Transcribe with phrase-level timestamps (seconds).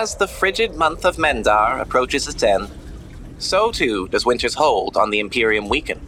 [0.00, 2.70] as the frigid month of Mendar approaches its end,
[3.38, 6.00] so too does winter's hold on the Imperium weaken.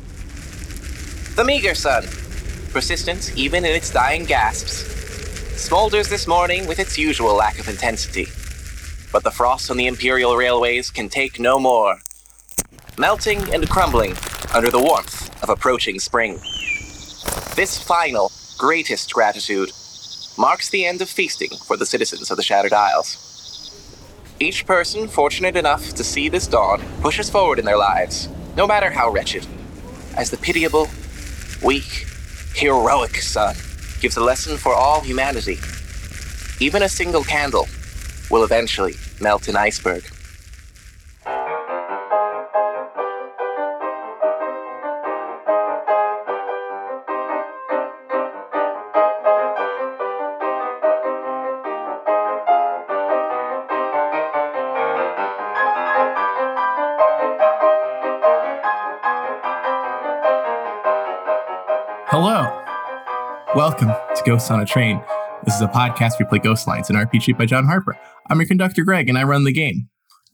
[1.36, 2.04] The meager sun,
[2.72, 4.84] persistent even in its dying gasps,
[5.68, 8.28] smolders this morning with its usual lack of intensity.
[9.12, 11.98] But the frost on the Imperial railways can take no more,
[12.96, 14.14] melting and crumbling
[14.54, 16.40] under the warmth of approaching spring.
[17.56, 19.70] This final, greatest gratitude
[20.38, 23.31] marks the end of feasting for the citizens of the Shattered Isles.
[24.42, 28.90] Each person fortunate enough to see this dawn pushes forward in their lives, no matter
[28.90, 29.46] how wretched,
[30.16, 30.88] as the pitiable,
[31.62, 32.08] weak,
[32.52, 33.54] heroic sun
[34.00, 35.58] gives a lesson for all humanity.
[36.58, 37.68] Even a single candle
[38.32, 40.02] will eventually melt an iceberg.
[64.32, 65.04] Ghosts on a Train.
[65.44, 67.98] This is a podcast we play Ghost Lines, an RPG by John Harper.
[68.30, 69.90] I'm your conductor, Greg, and I run the game.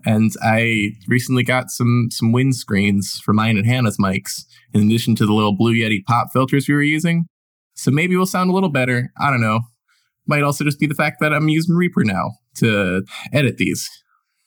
[0.06, 5.26] And I recently got some some windscreens for mine and Hannah's mics, in addition to
[5.26, 7.26] the little Blue Yeti pop filters we were using.
[7.74, 9.10] So maybe we'll sound a little better.
[9.18, 9.62] I don't know.
[10.28, 13.90] Might also just be the fact that I'm using Reaper now to edit these.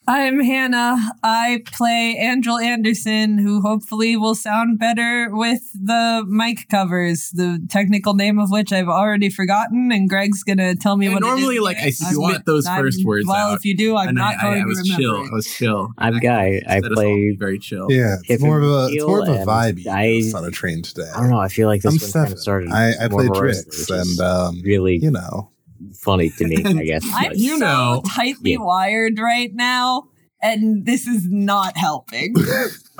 [0.07, 0.97] I'm Hannah.
[1.23, 8.15] I play Angel Anderson, who hopefully will sound better with the mic covers, the technical
[8.15, 11.21] name of which I've already forgotten, and Greg's gonna tell me And what.
[11.21, 11.97] normally, it is like, I next.
[11.99, 14.53] spit those I'm- 1st words Well, out, if you do, I'm and not I, going
[14.53, 15.01] I, I to was remember.
[15.01, 15.23] chill.
[15.23, 15.29] it.
[15.31, 15.87] I was chill.
[15.99, 16.61] I'm Guy.
[16.67, 17.35] I set play.
[17.37, 17.85] very chill.
[17.91, 20.81] Yeah, it's more of a it's more of a vibe and I- on a train
[20.81, 21.09] today.
[21.15, 21.39] I don't know.
[21.39, 22.71] I feel like this I'm one kind of started.
[22.71, 25.50] I, I play tricks and um, really you know
[25.93, 26.63] funny to me.
[26.65, 27.03] I guess.
[27.13, 28.03] I'm but- You so know.
[28.07, 28.59] tightly Yeah.
[28.59, 30.03] wired right now,
[30.41, 32.35] and this is not helping.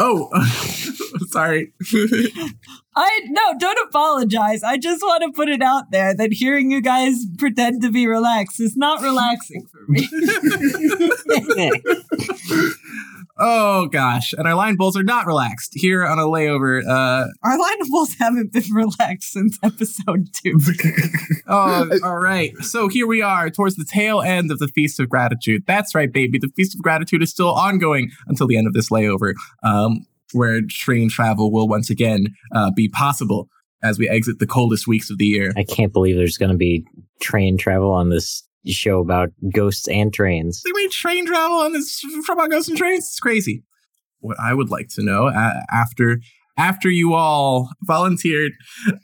[0.04, 0.30] Oh,
[1.30, 1.74] sorry.
[2.96, 4.64] I no, don't apologize.
[4.64, 8.08] I just want to put it out there that hearing you guys pretend to be
[8.08, 10.08] relaxed is not relaxing for me.
[13.44, 16.84] Oh gosh, and our line bulls are not relaxed here on a layover.
[16.86, 20.60] Uh, Our line of bulls haven't been relaxed since episode two.
[21.48, 22.56] oh, all right.
[22.58, 25.64] So here we are towards the tail end of the Feast of Gratitude.
[25.66, 26.38] That's right, baby.
[26.38, 30.62] The Feast of Gratitude is still ongoing until the end of this layover, um, where
[30.70, 33.50] train travel will once again uh, be possible
[33.82, 35.52] as we exit the coldest weeks of the year.
[35.58, 36.86] I can't believe there's going to be
[37.20, 40.62] train travel on this show about ghosts and trains.
[40.64, 43.06] They made train travel on this from about Ghosts and Trains.
[43.06, 43.64] It's crazy.
[44.20, 46.20] What I would like to know uh, after
[46.58, 48.52] after you all volunteered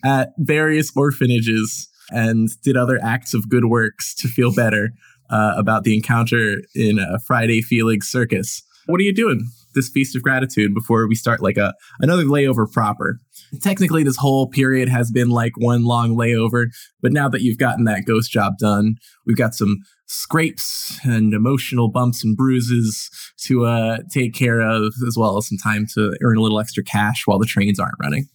[0.03, 4.91] at various orphanages and did other acts of good works to feel better
[5.29, 8.61] uh, about the encounter in uh, Friday Felix Circus.
[8.85, 12.71] What are you doing this feast of gratitude before we start like a another layover
[12.71, 13.19] proper?
[13.61, 16.65] Technically, this whole period has been like one long layover,
[17.01, 19.77] but now that you've gotten that ghost job done, we've got some
[20.07, 23.09] scrapes and emotional bumps and bruises
[23.43, 26.83] to uh, take care of, as well as some time to earn a little extra
[26.83, 28.27] cash while the trains aren't running.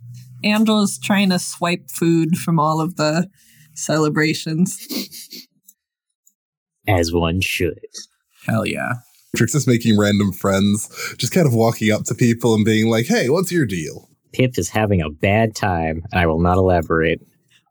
[0.44, 3.28] Angel's trying to swipe food from all of the
[3.74, 4.86] celebrations.
[6.86, 7.78] As one should.
[8.46, 8.94] Hell yeah.
[9.36, 13.06] Drix is making random friends, just kind of walking up to people and being like,
[13.06, 17.20] "Hey, what's your deal?" Pip is having a bad time, and I will not elaborate.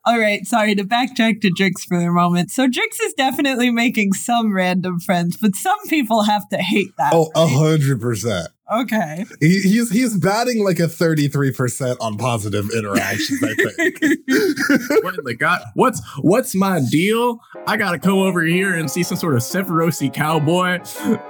[0.03, 2.49] All right, sorry to backtrack to Drix for a moment.
[2.49, 7.13] So Drix is definitely making some random friends, but some people have to hate that.
[7.13, 8.47] Oh, a hundred percent.
[8.71, 9.25] Okay.
[9.39, 13.43] He, he's he's batting like a thirty three percent on positive interactions.
[13.43, 13.99] I think.
[15.03, 15.61] what in god?
[15.73, 17.39] What's what's my deal?
[17.67, 20.79] I gotta come over here and see some sort of Severosi cowboy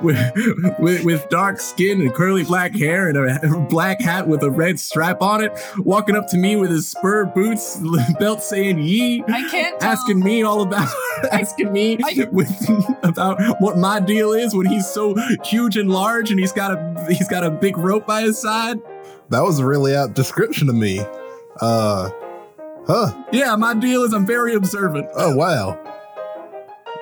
[0.02, 4.52] with, with with dark skin and curly black hair and a black hat with a
[4.52, 7.80] red strap on it, walking up to me with his spur boots,
[8.20, 9.92] belt saying "ye." I can't tell.
[9.92, 10.90] asking me all about
[11.32, 12.52] asking me I- with
[13.04, 17.06] about what my deal is when he's so huge and large and he's got a
[17.10, 18.78] he's got a big rope by his side.
[19.30, 21.00] that was a really apt description of me.
[21.62, 22.10] Uh,
[22.86, 23.24] huh.
[23.32, 25.08] Yeah, my deal is I'm very observant.
[25.16, 25.80] Oh wow.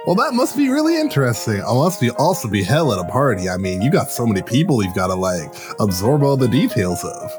[0.06, 1.62] Well, that must be really interesting.
[1.62, 3.50] I must be also be hell at a party.
[3.50, 7.04] I mean, you got so many people you've got to like absorb all the details
[7.04, 7.32] of.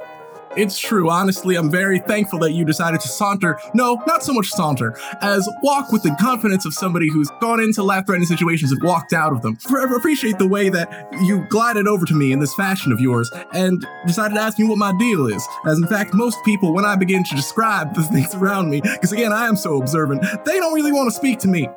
[0.56, 1.08] It's true.
[1.08, 3.58] Honestly, I'm very thankful that you decided to saunter.
[3.72, 7.84] No, not so much saunter, as walk with the confidence of somebody who's gone into
[7.84, 9.58] life-threatening situations and walked out of them.
[9.68, 13.30] I appreciate the way that you glided over to me in this fashion of yours
[13.52, 15.46] and decided to ask me what my deal is.
[15.66, 19.12] As in fact, most people, when I begin to describe the things around me, because
[19.12, 21.68] again, I am so observant, they don't really want to speak to me.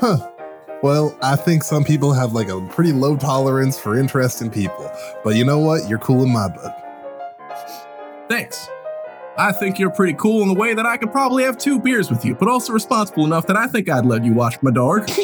[0.00, 0.28] Huh.
[0.82, 4.90] Well, I think some people have like a pretty low tolerance for interesting people.
[5.22, 5.88] But you know what?
[5.88, 6.81] You're cool in my book.
[8.32, 8.66] Thanks.
[9.36, 12.08] I think you're pretty cool in the way that I could probably have two beers
[12.08, 15.06] with you, but also responsible enough that I think I'd let you watch my dog.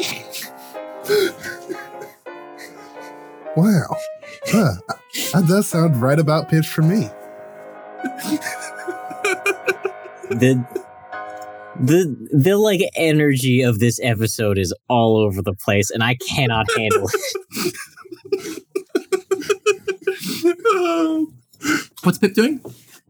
[3.57, 3.97] Wow.
[4.45, 4.75] Huh.
[5.33, 7.09] That does sound right about pitch for me.
[10.29, 10.63] the
[11.77, 16.67] the the like energy of this episode is all over the place and I cannot
[16.77, 18.63] handle it.
[22.03, 22.61] What's Pip doing?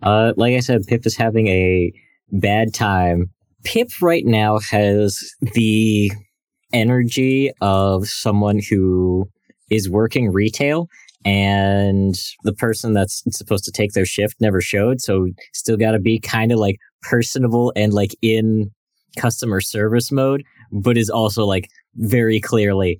[0.02, 1.92] Uh like I said, Pip is having a
[2.32, 3.30] bad time.
[3.64, 5.20] Pip right now has
[5.54, 6.12] the
[6.72, 9.28] energy of someone who
[9.70, 10.88] is working retail
[11.26, 16.00] and the person that's supposed to take their shift never showed so still got to
[16.00, 18.72] be kind of like personable and like in
[19.18, 23.00] customer service mode but is also like very clearly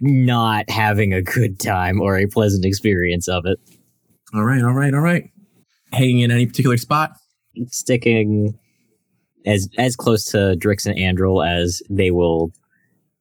[0.00, 3.58] not having a good time or a pleasant experience of it
[4.34, 5.24] All right, all right, all right.
[5.92, 7.12] Hanging in any particular spot?
[7.68, 8.58] sticking
[9.44, 12.50] as as close to Drix and Andrel as they will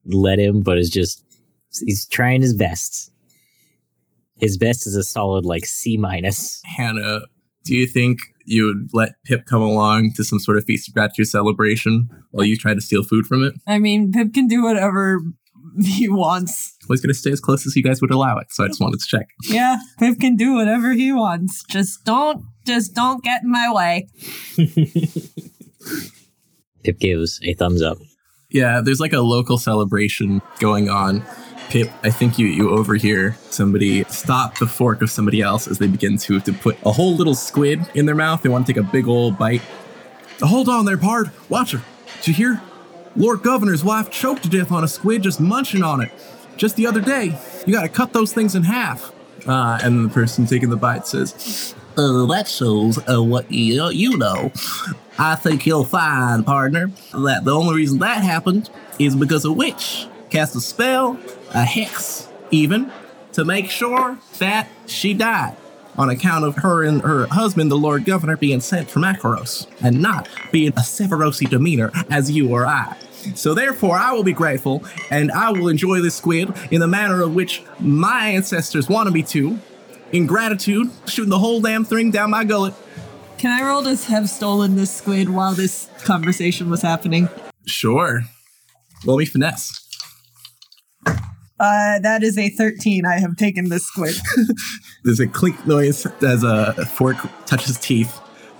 [0.05, 1.21] let him but is just
[1.85, 3.11] he's trying his best
[4.41, 6.61] his best is a solid like C minus.
[6.65, 7.21] Hannah,
[7.63, 10.95] do you think you would let Pip come along to some sort of feast of
[10.95, 13.53] gratitude celebration while you try to steal food from it?
[13.67, 15.19] I mean, Pip can do whatever
[15.83, 16.75] he wants.
[16.87, 18.67] Well, he's going to stay as close as you guys would allow it, so I
[18.67, 19.29] just wanted to check.
[19.43, 21.63] Yeah, Pip can do whatever he wants.
[21.69, 24.07] Just don't, just don't get in my way.
[26.83, 27.97] Pip gives a thumbs up.
[28.49, 31.23] Yeah, there's like a local celebration going on.
[31.69, 35.87] Pip, I think you you overhear somebody stop the fork of somebody else as they
[35.87, 38.41] begin to to put a whole little squid in their mouth.
[38.41, 39.61] They want to take a big old bite.
[40.41, 41.31] Hold on there, Pard.
[41.47, 41.81] Watch her.
[42.17, 42.61] Did you hear?
[43.15, 46.11] Lord Governor's wife choked to death on a squid just munching on it.
[46.55, 47.37] Just the other day.
[47.65, 49.11] You gotta cut those things in half.
[49.47, 54.17] Uh, and the person taking the bite says, uh, that shows uh, what you, you
[54.17, 54.51] know.
[55.17, 58.69] I think you'll find, partner, that the only reason that happened
[58.99, 61.19] is because a witch cast a spell,
[61.53, 62.91] a hex, even,
[63.33, 65.57] to make sure that she died
[65.97, 70.01] on account of her and her husband, the Lord Governor, being sent from Akaros and
[70.01, 72.97] not being a Severosi demeanor as you or I.
[73.35, 77.21] So therefore, I will be grateful and I will enjoy this squid in the manner
[77.21, 79.59] of which my ancestors wanted me to,
[80.11, 82.73] in gratitude, shooting the whole damn thing down my gullet.
[83.37, 87.29] Can I roll to have stolen this squid while this conversation was happening?
[87.65, 88.23] Sure.
[89.05, 89.80] Roll me finesse.
[91.61, 93.05] Uh, that is a 13.
[93.05, 94.15] I have taken this squid.
[95.03, 98.19] There's a clink noise as a fork touches teeth.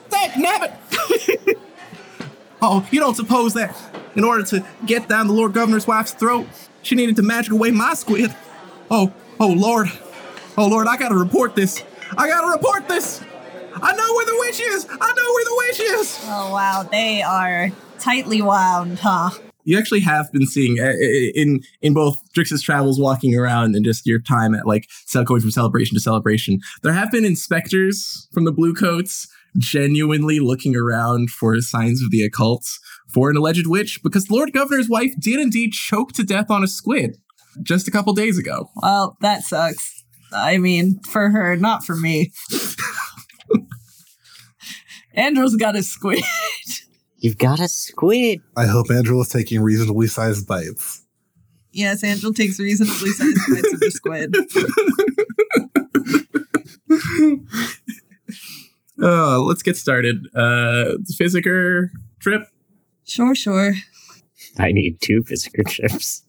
[0.10, 1.58] That nabbit!
[2.62, 3.76] oh, you don't suppose that
[4.16, 6.46] in order to get down the Lord Governor's wife's throat,
[6.84, 8.36] she needed to magic away my squid?
[8.92, 9.92] Oh, oh Lord.
[10.56, 11.84] Oh Lord, I gotta report this.
[12.16, 13.24] I gotta report this!
[13.74, 14.86] I know where the witch is!
[14.86, 16.20] I know where the witch is!
[16.26, 16.84] oh, wow.
[16.84, 19.32] They are tightly wound, huh?
[19.64, 20.94] You actually have been seeing uh,
[21.36, 24.88] in in both Drix's travels walking around and just your time at like
[25.26, 26.60] going from celebration to celebration.
[26.84, 29.28] There have been inspectors from the Blue Coats
[29.58, 32.66] genuinely looking around for signs of the occult
[33.14, 36.68] for an alleged witch because Lord Governor's wife did indeed choke to death on a
[36.68, 37.18] squid
[37.62, 38.70] just a couple days ago.
[38.76, 40.04] Well, that sucks.
[40.34, 42.32] I mean, for her, not for me.
[45.14, 46.24] Andrel's got a squid.
[47.22, 48.42] You've got a squid.
[48.58, 51.04] I hope Andrel is taking reasonably sized bites.
[51.72, 54.36] yes, Angel takes reasonably sized bites of the squid.
[59.02, 60.28] Uh, let's get started.
[60.36, 62.44] Uh, Physiker trip
[63.06, 63.74] Sure, sure.
[64.58, 66.24] I need two physiker trips.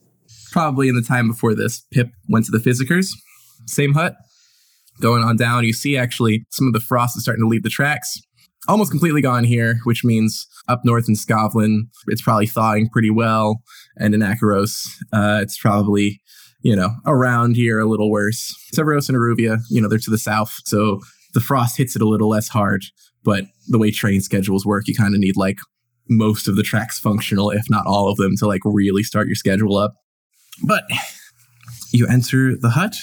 [0.52, 3.08] probably in the time before this, Pip went to the Physikers.
[3.66, 4.16] Same hut.
[5.00, 7.70] Going on down, you see actually some of the frost is starting to leave the
[7.70, 8.20] tracks.
[8.69, 13.62] Almost completely gone here, which means up north in Skovlan, it's probably thawing pretty well.
[13.97, 16.21] And in Akaros, uh, it's probably,
[16.61, 18.54] you know, around here a little worse.
[18.75, 20.61] Severos and Aruvia, you know, they're to the south.
[20.64, 21.00] So
[21.35, 22.85] the frost hits it a little less hard.
[23.25, 25.59] But the way train schedules work, you kind of need like
[26.09, 29.37] most of the tracks functional, if not all of them, to like really start your
[29.37, 29.95] schedule up.
[30.64, 30.85] But
[31.92, 32.97] you enter the hut,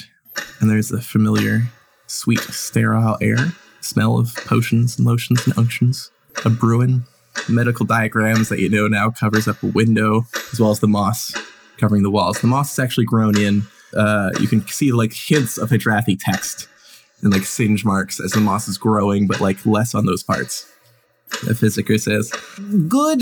[0.59, 1.63] and there's the familiar,
[2.07, 3.37] sweet, sterile air,
[3.81, 6.11] smell of potions and lotions and unctions,
[6.45, 7.05] a brewing,
[7.47, 11.33] medical diagrams that you know now covers up a window, as well as the moss
[11.77, 12.41] covering the walls.
[12.41, 13.63] The moss is actually grown in.
[13.95, 16.67] Uh, you can see like hints of Hadrathi text
[17.21, 20.71] and like singe marks as the moss is growing, but like less on those parts.
[21.45, 22.31] The physiker says,
[22.87, 23.21] Good.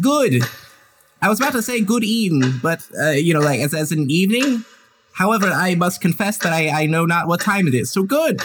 [0.00, 0.42] Good.
[1.22, 4.10] I was about to say good evening, but uh, you know, like as as an
[4.10, 4.64] evening.
[5.12, 7.90] However, I must confess that I, I know not what time it is.
[7.90, 8.40] So good.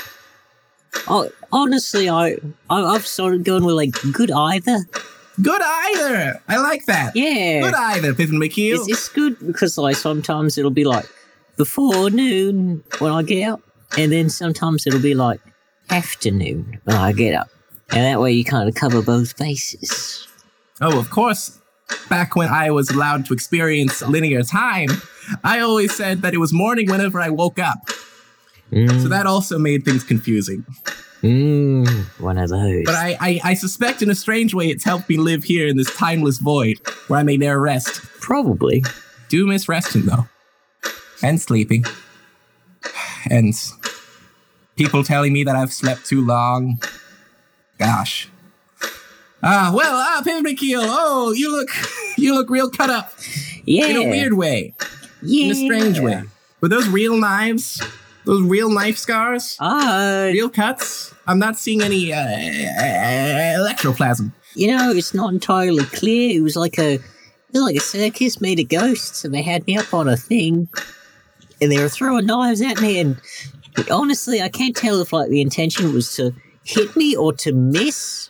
[1.08, 2.38] Oh, honestly, I,
[2.70, 4.80] I I've started going with like good either.
[5.42, 6.42] Good either.
[6.48, 7.16] I like that.
[7.16, 8.76] Yeah, Good either, Pippin McKeel.
[8.76, 11.06] it's, it's good because like sometimes it'll be like
[11.58, 13.62] before noon when I get up,
[13.98, 15.42] and then sometimes it'll be like
[15.90, 17.50] afternoon when I get up,
[17.90, 20.28] and that way you kind of cover both bases.
[20.82, 21.60] Oh, of course.
[22.10, 24.90] Back when I was allowed to experience linear time,
[25.44, 27.78] I always said that it was morning whenever I woke up.
[28.72, 30.66] Mm, So that also made things confusing.
[31.22, 31.88] mm,
[32.20, 32.84] one of those.
[32.86, 35.78] But I, I, I suspect in a strange way it's helped me live here in
[35.78, 38.02] this timeless void where I may ne'er rest.
[38.20, 38.84] Probably.
[39.30, 40.28] Do miss resting though.
[41.24, 41.86] And sleeping.
[43.30, 43.54] And
[44.76, 46.80] people telling me that I've slept too long.
[47.80, 48.30] Gosh.
[49.44, 51.70] Ah, well, ah, Pippin Oh, you look
[52.18, 53.12] you look real cut up.
[53.66, 53.88] Yeah.
[53.88, 54.74] In a weird way.
[55.22, 55.46] yeah.
[55.46, 56.24] in a strange way.
[56.62, 57.82] Were those real knives?
[58.26, 59.56] Those real knife scars?
[59.60, 61.14] Uh, Real cuts?
[61.28, 64.32] I'm not seeing any uh, electroplasm.
[64.56, 66.38] you know, it's not entirely clear.
[66.38, 67.02] It was like a, it
[67.54, 70.68] was like a circus made of ghosts, and they had me up on a thing,
[71.62, 73.00] and they were throwing knives at me.
[73.00, 73.20] And
[73.92, 78.30] honestly, I can't tell if like the intention was to hit me or to miss.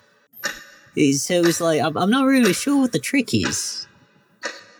[0.95, 3.87] So it was like I'm, I'm not really sure what the trick is.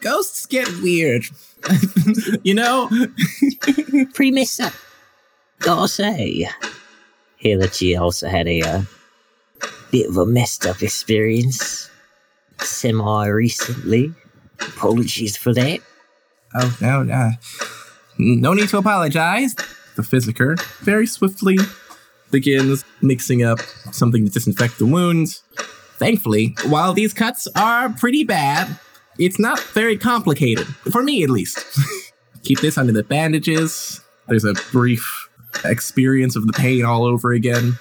[0.01, 1.24] Ghosts get weird.
[2.43, 2.89] you know?
[4.13, 4.74] Pretty messed up,
[5.59, 6.47] gotta say.
[7.38, 8.81] Hear that you also had a uh,
[9.91, 11.89] bit of a messed up experience
[12.59, 14.13] semi recently.
[14.59, 15.81] Apologies for that.
[16.53, 17.31] Oh, no, uh,
[18.17, 19.53] no need to apologize.
[19.95, 21.57] The physiker very swiftly
[22.31, 23.59] begins mixing up
[23.91, 25.43] something to disinfect the wounds.
[25.97, 28.79] Thankfully, while these cuts are pretty bad,
[29.17, 30.67] it's not very complicated.
[30.67, 31.63] For me, at least.
[32.43, 34.01] Keep this under the bandages.
[34.27, 35.25] There's a brief
[35.63, 37.77] experience of the pain all over again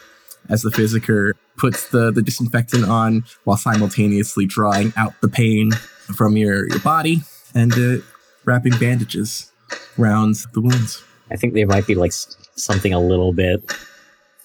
[0.49, 5.73] as the physiker puts the, the disinfectant on while simultaneously drawing out the pain
[6.15, 7.21] from your, your body
[7.55, 7.97] and uh,
[8.45, 9.51] wrapping bandages
[9.99, 11.03] around the wounds.
[11.31, 13.63] I think there might be like something a little bit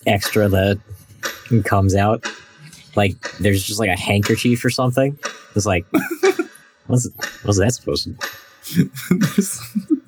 [0.08, 0.80] extra that
[1.66, 2.26] comes out.
[2.96, 5.18] Like there's just like a handkerchief or something.
[5.56, 5.86] It's like,
[6.88, 7.10] what's
[7.44, 9.96] what's that supposed to?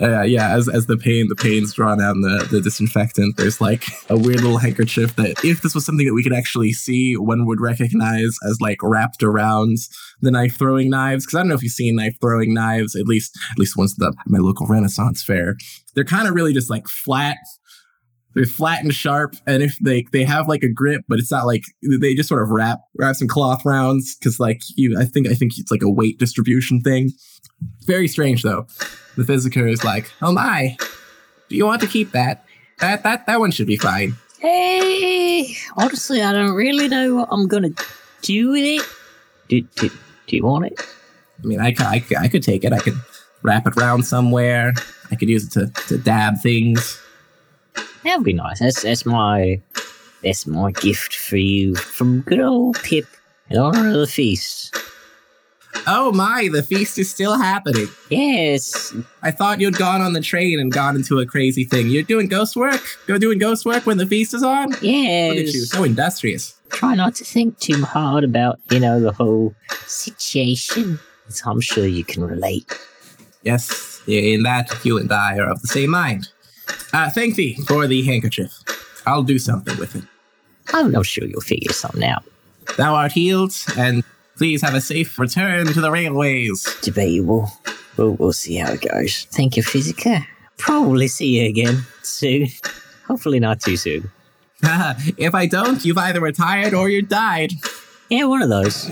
[0.00, 3.84] uh, yeah, as, as the pain the pain's drawn out the, the disinfectant, there's like
[4.08, 7.46] a weird little handkerchief that if this was something that we could actually see, one
[7.46, 9.76] would recognize as like wrapped around
[10.20, 11.24] the knife throwing knives.
[11.24, 14.00] Because I don't know if you've seen knife throwing knives, at least at least once
[14.02, 15.56] at my local Renaissance fair.
[15.94, 17.38] They're kind of really just like flat.
[18.34, 21.46] They're flat and sharp, and if they they have like a grip, but it's not
[21.46, 25.26] like they just sort of wrap wrap some cloth rounds because like you, I think
[25.26, 27.12] I think it's like a weight distribution thing.
[27.86, 28.66] Very strange though.
[29.16, 30.76] The physiker is like, "Oh my,
[31.48, 32.44] do you want to keep that?
[32.80, 37.48] That that that one should be fine." Hey, honestly, I don't really know what I'm
[37.48, 37.70] gonna
[38.22, 38.86] do with it.
[39.48, 39.88] Do, do,
[40.26, 40.80] do you want it?
[41.42, 42.72] I mean, I, I, I could take it.
[42.72, 42.98] I could
[43.42, 44.72] wrap it around somewhere.
[45.10, 47.00] I could use it to, to dab things.
[48.04, 48.58] That would be nice.
[48.58, 49.60] That's that's my
[50.22, 53.06] that's my gift for you from good old Pip
[53.50, 54.76] in honor of the feast.
[55.86, 57.88] Oh my, the feast is still happening.
[58.10, 61.88] Yes, I thought you'd gone on the train and gone into a crazy thing.
[61.88, 62.82] You're doing ghost work?
[63.06, 64.70] You're doing ghost work when the feast is on?
[64.80, 65.28] Yeah.
[65.28, 66.54] Look at you, so industrious.
[66.70, 69.54] Try not to think too hard about you know the whole
[69.86, 70.98] situation.
[71.28, 72.78] So I'm sure you can relate.
[73.42, 76.28] Yes, in that you and I are of the same mind.
[76.92, 78.52] Uh, thank thee for the handkerchief.
[79.06, 80.04] I'll do something with it.
[80.72, 82.24] I'm not sure you'll figure something out.
[82.76, 84.02] Thou art healed, and
[84.36, 86.64] please have a safe return to the railways.
[86.82, 87.50] Debatable.
[87.96, 89.26] We'll, we'll see how it goes.
[89.30, 90.24] Thank you, Physiker.
[90.58, 92.48] Probably see you again soon.
[93.06, 94.10] Hopefully not too soon.
[94.62, 97.52] if I don't, you've either retired or you died.
[98.08, 98.88] Yeah, one of those.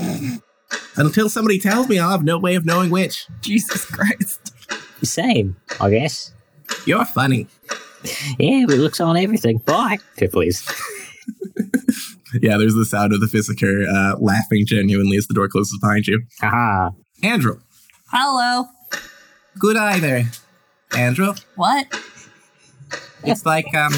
[0.97, 3.27] Until somebody tells me, I'll have no way of knowing which.
[3.41, 4.53] Jesus Christ.
[5.03, 6.33] Same, I guess.
[6.87, 7.47] You're funny.
[8.39, 9.59] Yeah, but it looks on everything.
[9.59, 9.99] Bye.
[10.17, 10.67] Pip, please.
[12.43, 16.09] Yeah, there's the sound of the physiker uh, laughing genuinely as the door closes behind
[16.09, 16.23] you.
[16.41, 16.91] Haha.
[17.23, 17.61] Andrel.
[18.09, 18.67] Hello.
[19.57, 20.25] Good eye there.
[20.91, 21.41] Andrel.
[21.55, 21.87] What?
[23.23, 23.93] It's like um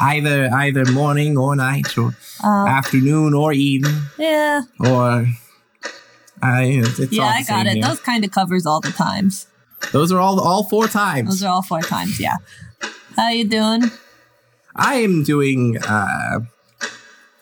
[0.00, 4.62] either either morning or night or Uh, afternoon or evening yeah.
[4.80, 5.26] or
[6.42, 7.74] I it's, it's yeah, all the I got same it.
[7.74, 7.82] here.
[7.84, 9.46] Those kind of covers all the times.
[9.92, 11.28] Those are all all four times.
[11.28, 12.18] Those are all four times.
[12.18, 12.36] Yeah.
[13.16, 13.82] How you doing?
[14.78, 16.40] I am doing uh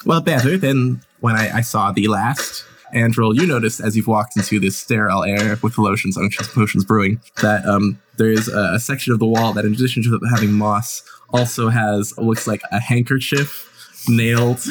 [0.05, 2.65] well better than when I, I saw thee last.
[2.95, 6.85] Andrel, you notice as you've walked into this sterile air with the lotions, unctions, potions
[6.85, 10.21] brewing, that um, there is a, a section of the wall that, in addition to
[10.31, 14.65] having moss, also has looks like a handkerchief nailed,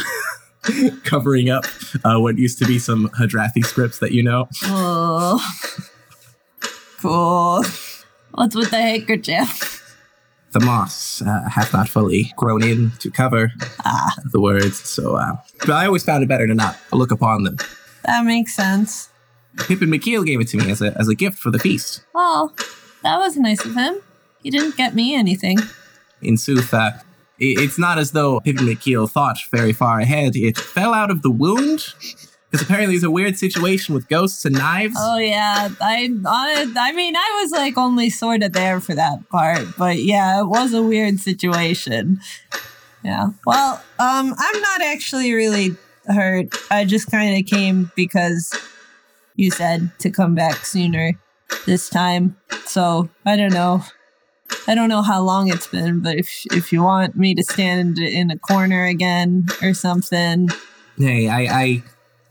[1.03, 1.65] covering up
[2.03, 4.47] uh, what used to be some Hadrathi scripts that you know.
[4.63, 5.45] Oh,
[7.01, 7.63] cool.
[8.31, 9.84] What's with the handkerchief?
[10.55, 13.51] The moss uh, hath not fully grown in to cover
[13.83, 17.43] Ah, the words, so uh, but I always found it better to not look upon
[17.43, 17.57] them.
[18.05, 19.09] that makes sense.
[19.67, 22.05] Pippin McKeel gave it to me as a as a gift for the feast.
[22.15, 22.53] Oh,
[23.03, 23.97] that was nice of him.
[24.43, 25.57] He didn't get me anything.
[26.21, 26.91] in sooth, uh,
[27.37, 30.37] it's not as though Pippin McKeel thought very far ahead.
[30.37, 31.93] It fell out of the wound.
[32.55, 34.95] Because apparently there's a weird situation with ghosts and knives.
[34.97, 39.27] Oh yeah, I I, I mean I was like only sort of there for that
[39.27, 42.21] part, but yeah, it was a weird situation.
[43.03, 43.31] Yeah.
[43.45, 46.55] Well, um, I'm not actually really hurt.
[46.71, 48.57] I just kind of came because
[49.35, 51.11] you said to come back sooner
[51.65, 52.37] this time.
[52.67, 53.83] So I don't know.
[54.65, 57.99] I don't know how long it's been, but if if you want me to stand
[57.99, 60.47] in a corner again or something,
[60.97, 61.83] hey, I, I,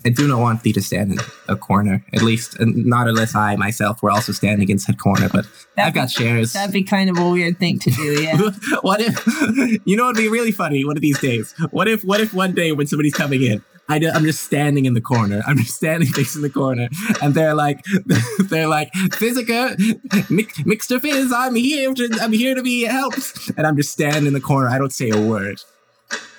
[0.04, 1.18] I do not want thee to stand in
[1.49, 2.04] a corner.
[2.12, 5.28] At least, not unless I myself were also standing in said corner.
[5.28, 5.46] But
[5.76, 6.52] That'd I've got shares.
[6.52, 8.23] that'd be kind of a weird thing to do.
[8.23, 8.37] Yeah.
[8.82, 10.11] what if you know?
[10.11, 11.54] It'd be really funny one of these days.
[11.70, 12.02] What if?
[12.02, 15.42] What if one day when somebody's coming in, I, am just standing in the corner.
[15.46, 16.88] I'm just standing facing the corner,
[17.23, 17.82] and they're like,
[18.38, 19.76] they're like, Physiker,
[20.64, 21.92] Mixter Fizz, I'm here.
[21.92, 24.68] To, I'm here to be helped, and I'm just standing in the corner.
[24.68, 25.61] I don't say a word.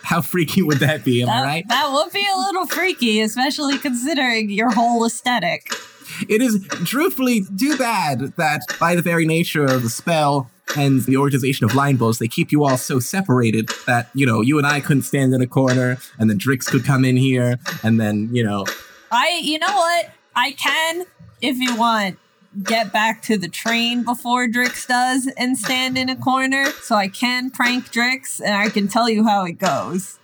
[0.05, 1.21] How freaky would that be?
[1.21, 1.65] Am That, I right?
[1.67, 5.71] that would be a little freaky, especially considering your whole aesthetic.
[6.29, 11.17] It is truthfully too bad that by the very nature of the spell and the
[11.17, 14.67] organization of line bulls, they keep you all so separated that, you know, you and
[14.67, 18.29] I couldn't stand in a corner, and then Drix could come in here, and then,
[18.31, 18.65] you know,
[19.11, 20.09] I, you know what?
[20.35, 21.05] I can,
[21.41, 22.17] if you want,
[22.63, 26.65] get back to the train before Drix does and stand in a corner.
[26.81, 30.19] So I can prank Drix and I can tell you how it goes.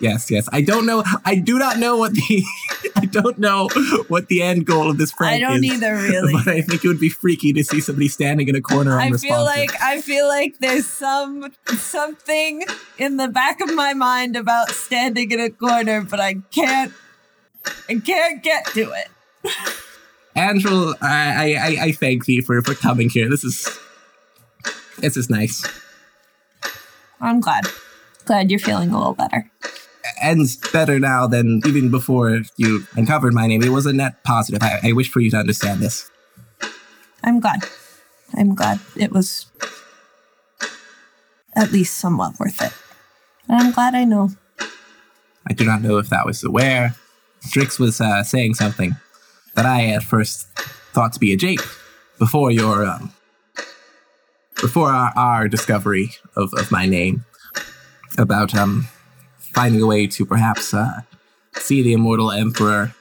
[0.00, 0.48] yes, yes.
[0.52, 2.44] I don't know I do not know what the
[2.96, 3.68] I don't know
[4.08, 5.48] what the end goal of this prank is.
[5.48, 5.72] I don't is.
[5.72, 6.32] either, really.
[6.32, 9.10] But I think it would be freaky to see somebody standing in a corner I
[9.12, 12.64] feel like I feel like there's some something
[12.98, 16.92] in the back of my mind about standing in a corner, but I can't
[17.88, 19.08] I can't get to it.
[20.36, 23.28] Angel, I, I, I- thank thee for, for coming here.
[23.28, 23.68] This is
[24.98, 25.64] this is nice.
[27.20, 27.66] I'm glad.
[28.24, 29.50] Glad you're feeling a little better.
[30.20, 33.62] ends better now than even before you uncovered my name.
[33.62, 34.62] It was a net positive.
[34.62, 36.10] I, I wish for you to understand this.
[37.24, 37.64] I'm glad.
[38.34, 39.46] I'm glad it was
[41.54, 42.72] at least somewhat worth it.
[43.48, 44.30] And I'm glad I know.
[45.46, 46.94] I do not know if that was aware.
[47.48, 48.96] Drix was uh, saying something
[49.54, 50.48] that I at first
[50.92, 51.60] thought to be a jape
[52.18, 53.12] before your um,
[54.60, 57.24] before our, our discovery of, of my name
[58.18, 58.88] about um
[59.38, 61.00] finding a way to perhaps uh,
[61.54, 62.94] see the immortal emperor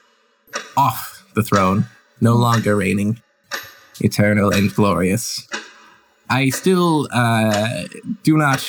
[0.76, 1.86] off the throne,
[2.20, 3.22] no longer reigning,
[4.02, 5.48] eternal and glorious.
[6.30, 7.84] I still uh,
[8.24, 8.66] do not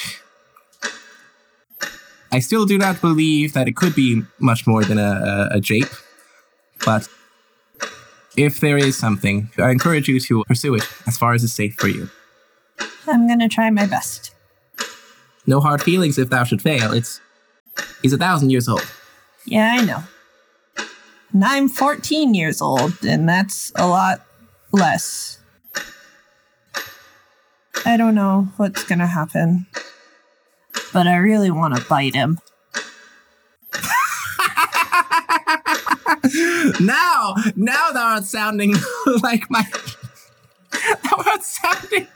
[2.31, 5.61] I still do not believe that it could be much more than a, a, a
[5.61, 5.93] jape,
[6.85, 7.07] but
[8.37, 11.75] if there is something, I encourage you to pursue it as far as is safe
[11.75, 12.09] for you.
[13.07, 14.35] I'm gonna try my best.
[15.47, 16.93] No hard feelings if thou should fail.
[16.93, 17.21] It's
[18.01, 18.87] he's a thousand years old.
[19.45, 20.03] Yeah, I know.
[21.33, 24.25] And I'm 14 years old, and that's a lot
[24.71, 25.39] less.
[27.85, 29.67] I don't know what's gonna happen,
[30.93, 32.39] but I really want to bite him.
[36.81, 38.75] now, now thou art sounding
[39.23, 39.65] like my
[40.71, 42.07] thou art sounding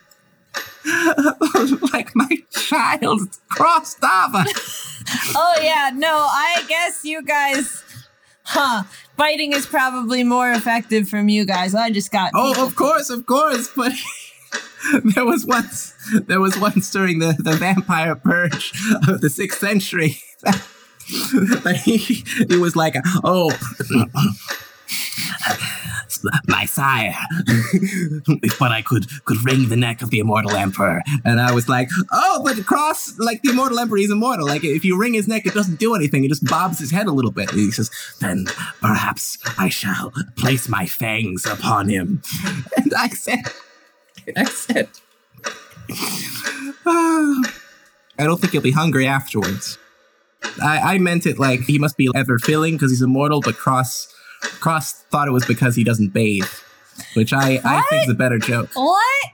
[1.93, 4.45] like my child Krostava.
[5.35, 7.83] Oh yeah, no, I guess you guys,
[8.45, 8.85] huh?
[9.17, 11.75] Biting is probably more effective from you guys.
[11.75, 12.31] I just got.
[12.35, 13.93] Oh, of course, of course, but
[15.15, 15.95] there was once
[16.27, 18.73] there was once during the, the vampire purge
[19.09, 20.63] of the sixth century that
[21.85, 23.51] he, he was like, oh
[26.47, 27.15] my sire,
[28.59, 31.03] but I could could wring the neck of the immortal emperor.
[31.25, 34.47] And I was like, oh, but cross like the immortal emperor is immortal.
[34.47, 36.25] Like if you wring his neck, it doesn't do anything.
[36.25, 37.51] It just bobs his head a little bit.
[37.51, 37.91] And he says,
[38.21, 38.47] then
[38.81, 42.23] perhaps I shall place my fangs upon him.
[42.77, 43.41] And I said,
[44.37, 44.89] I said,
[46.87, 47.43] "Ah,
[48.19, 49.79] I don't think you'll be hungry afterwards.
[50.63, 54.13] I, I meant it like he must be ever filling because he's immortal, but Cross
[54.61, 56.49] Cross thought it was because he doesn't bathe,
[57.15, 58.71] which I, I think is a better joke.
[58.75, 59.25] What?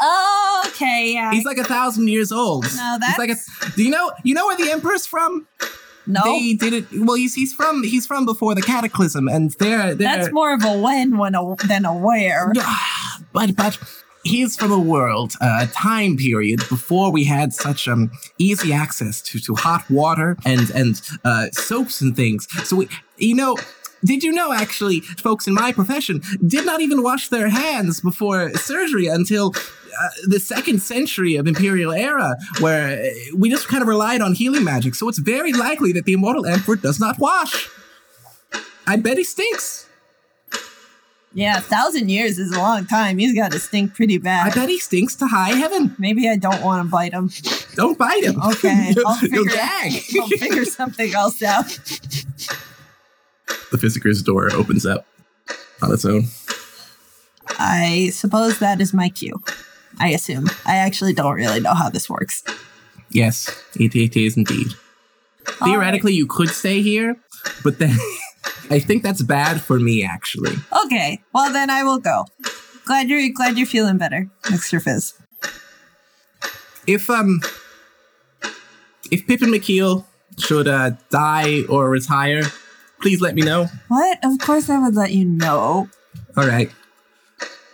[0.00, 1.32] Oh, okay, yeah.
[1.32, 2.64] He's like a thousand years old.
[2.76, 5.46] No, He's like a, that's- do you know you know where the emperor's from?
[6.06, 6.86] no, They did it.
[6.92, 10.64] Well, he's he's from he's from before the cataclysm, and they're they're that's more of
[10.64, 12.52] a when when a, than a where.
[13.32, 13.78] but but
[14.28, 19.20] he's from a world, uh, a time period before we had such um easy access
[19.28, 22.46] to to hot water and and uh, soaps and things.
[22.64, 23.56] So we, you know.
[24.04, 28.54] Did you know, actually, folks in my profession did not even wash their hands before
[28.54, 33.88] surgery until uh, the second century of Imperial era, where uh, we just kind of
[33.88, 34.94] relied on healing magic.
[34.94, 37.68] So it's very likely that the immortal emperor does not wash.
[38.86, 39.87] I bet he stinks.
[41.34, 43.18] Yeah, a thousand years is a long time.
[43.18, 44.50] He's got to stink pretty bad.
[44.50, 45.94] I bet he stinks to high heaven.
[45.98, 47.30] Maybe I don't want to bite him.
[47.74, 48.40] Don't bite him.
[48.42, 49.92] Okay, I'll figure- gag.
[50.20, 51.66] I'll figure something else out.
[53.70, 55.06] the Physiker's door opens up
[55.82, 56.24] on its own.
[57.58, 59.42] I suppose that is my cue.
[60.00, 60.48] I assume.
[60.66, 62.42] I actually don't really know how this works.
[63.10, 64.68] Yes, it, it is indeed.
[65.64, 67.16] Theoretically, you could stay here,
[67.64, 67.96] but then
[68.70, 70.52] I think that's bad for me, actually.
[70.84, 72.24] Okay, well then I will go.
[72.84, 74.82] Glad you're glad you're feeling better, Mr.
[74.82, 75.14] Fizz.
[76.86, 77.40] If um,
[79.10, 80.04] if Pippin McKeel
[80.38, 82.42] should uh, die or retire,
[83.00, 83.66] please let me know.
[83.88, 84.18] What?
[84.24, 85.88] Of course I would let you know.
[86.36, 86.70] All right.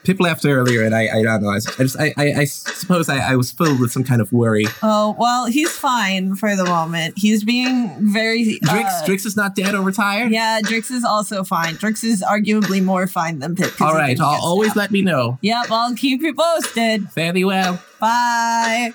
[0.05, 1.49] Pip left earlier, and I, I don't know.
[1.49, 4.67] I just, I, I, I suppose I, I was filled with some kind of worry.
[4.83, 7.15] Oh well, he's fine for the moment.
[7.17, 8.59] He's being very.
[8.63, 10.31] Drix, uh, Drix is not dead or retired.
[10.31, 11.75] Yeah, Drix is also fine.
[11.77, 13.71] Drix is arguably more fine than Pip.
[13.73, 14.07] 'cause All he right.
[14.09, 14.77] didn't I'll always stabbed.
[14.77, 15.39] let me know.
[15.41, 17.11] Yep, I'll keep you posted.
[17.13, 17.81] Very well.
[17.99, 18.93] Bye.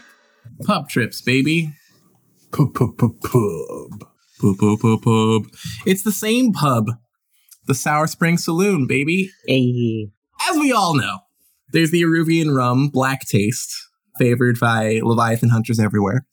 [0.63, 1.73] Pub trips, baby.
[2.51, 2.73] Pub.
[2.73, 5.43] Pub, pub, pub, pub.
[5.85, 6.85] It's the same pub,
[7.65, 9.31] the Sour Spring Saloon, baby.
[9.47, 10.11] Hey.
[10.47, 11.19] As we all know,
[11.71, 13.75] there's the Aruvian rum, black taste,
[14.17, 16.25] favored by Leviathan hunters everywhere.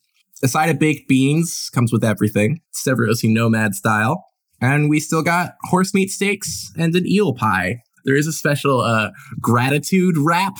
[0.43, 4.25] A side of baked beans comes with everything, Severosi nomad style.
[4.61, 7.81] And we still got horse meat steaks and an eel pie.
[8.05, 10.55] There is a special uh, gratitude wrap,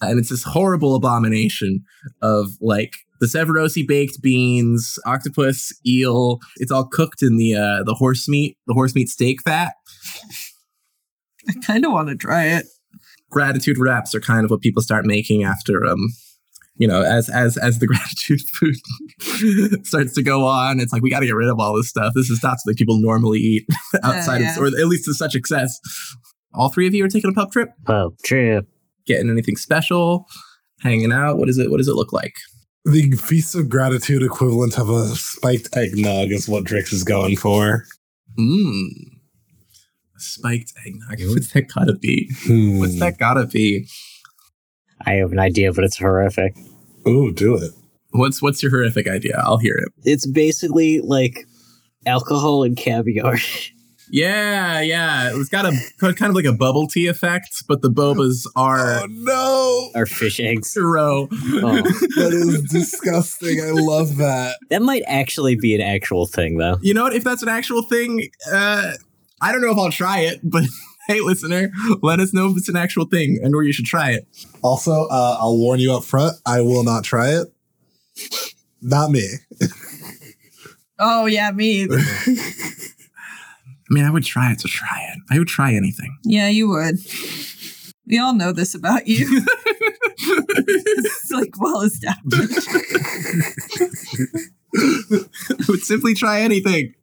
[0.00, 1.84] and it's this horrible abomination
[2.22, 6.38] of like the Severosi baked beans, octopus, eel.
[6.56, 9.74] It's all cooked in the uh, the horse meat, the horse meat steak fat.
[11.48, 12.66] I kind of want to try it.
[13.30, 16.08] Gratitude wraps are kind of what people start making after um
[16.76, 21.10] you know as as as the gratitude food starts to go on it's like we
[21.10, 22.12] got to get rid of all this stuff.
[22.14, 23.66] This is not something people normally eat
[24.02, 24.52] outside yeah.
[24.52, 25.78] of or at least to such excess.
[26.54, 27.70] All three of you are taking a pub trip?
[27.84, 28.66] Pub trip.
[29.06, 30.26] getting anything special?
[30.80, 31.36] Hanging out?
[31.36, 32.34] What is it what does it look like?
[32.84, 37.84] The feast of gratitude equivalent of a spiked eggnog is what Drix is going for.
[38.38, 39.17] mmm
[40.20, 42.78] spiked eggnog what's that gotta be Hmm.
[42.80, 43.86] what's that gotta be
[45.06, 46.56] I have an idea, but it's horrific.
[47.06, 47.70] Ooh, do it.
[48.10, 51.46] what's what's your horrific idea i'll hear it It's basically like
[52.06, 53.36] alcohol and caviar.
[54.10, 55.32] Yeah, yeah.
[55.34, 59.06] It's got a kind of like a bubble tea effect, but the bobas are Oh
[59.10, 60.74] no, are fish eggs.
[60.80, 61.28] roe.
[61.30, 63.60] Oh, that is disgusting.
[63.60, 64.56] I love that.
[64.70, 66.78] that might actually be an actual thing, though.
[66.80, 67.12] You know what?
[67.12, 68.92] If that's an actual thing, uh,
[69.40, 70.64] I don't know if I'll try it, but
[71.08, 71.70] hey, listener,
[72.02, 74.26] let us know if it's an actual thing and where you should try it.
[74.62, 76.36] Also, uh, I'll warn you up front.
[76.46, 77.48] I will not try it.
[78.82, 79.26] Not me.
[81.00, 81.84] Oh yeah, me.
[81.90, 81.94] I
[83.88, 85.20] mean, I would try it to try it.
[85.30, 86.18] I would try anything.
[86.24, 86.96] yeah, you would.
[88.04, 89.46] We all know this about you.
[90.18, 92.68] it's like well established.
[94.74, 96.94] I would simply try anything.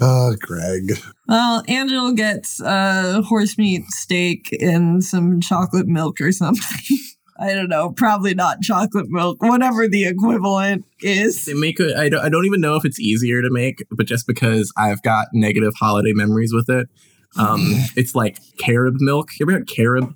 [0.00, 0.98] Oh, Greg.
[1.28, 6.98] Well, Angel gets a horse meat steak and some chocolate milk or something.
[7.38, 7.90] I don't know.
[7.90, 9.42] Probably not chocolate milk.
[9.42, 11.44] Whatever the equivalent is.
[11.44, 11.96] They make it.
[11.96, 15.02] I don't, I don't even know if it's easier to make, but just because I've
[15.02, 16.88] got negative holiday memories with it,
[17.36, 17.60] um,
[17.96, 19.30] it's like carob milk.
[19.38, 20.14] You ever had carob?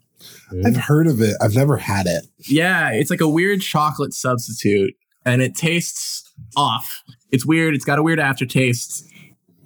[0.64, 1.36] I've heard of it.
[1.40, 2.26] I've never had it.
[2.38, 7.02] Yeah, it's like a weird chocolate substitute, and it tastes off.
[7.30, 7.74] It's weird.
[7.74, 9.04] It's got a weird aftertaste.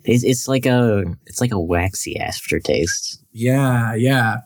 [0.05, 3.23] It's, it's like a it's like a waxy aftertaste.
[3.33, 4.39] Yeah, yeah.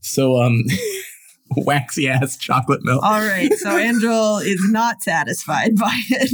[0.00, 0.64] So, um,
[1.56, 3.02] waxy ass chocolate milk.
[3.02, 3.52] All right.
[3.54, 6.30] So Angel is not satisfied by it.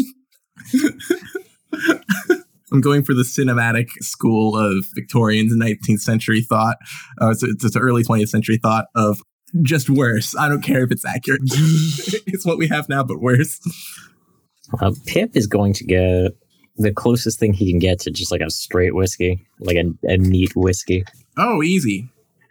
[2.72, 6.76] I'm going for the cinematic school of Victorians and 19th century thought.
[7.20, 9.22] Uh, it's, it's, it's early 20th century thought of
[9.62, 10.36] just worse.
[10.36, 11.42] I don't care if it's accurate.
[11.44, 13.60] it's what we have now, but worse.
[14.80, 16.32] Uh, Pip is going to get
[16.78, 20.16] the closest thing he can get to just like a straight whiskey, like a, a
[20.16, 21.04] neat whiskey.
[21.36, 22.08] Oh, easy.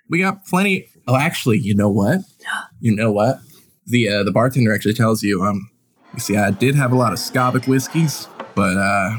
[0.10, 0.88] We got plenty.
[1.08, 2.22] Oh, actually, you know what?
[2.82, 3.40] You know what?
[3.88, 5.42] The uh, the bartender actually tells you.
[5.42, 5.72] Um,
[6.14, 9.18] you see, I did have a lot of Skavic whiskeys, but uh,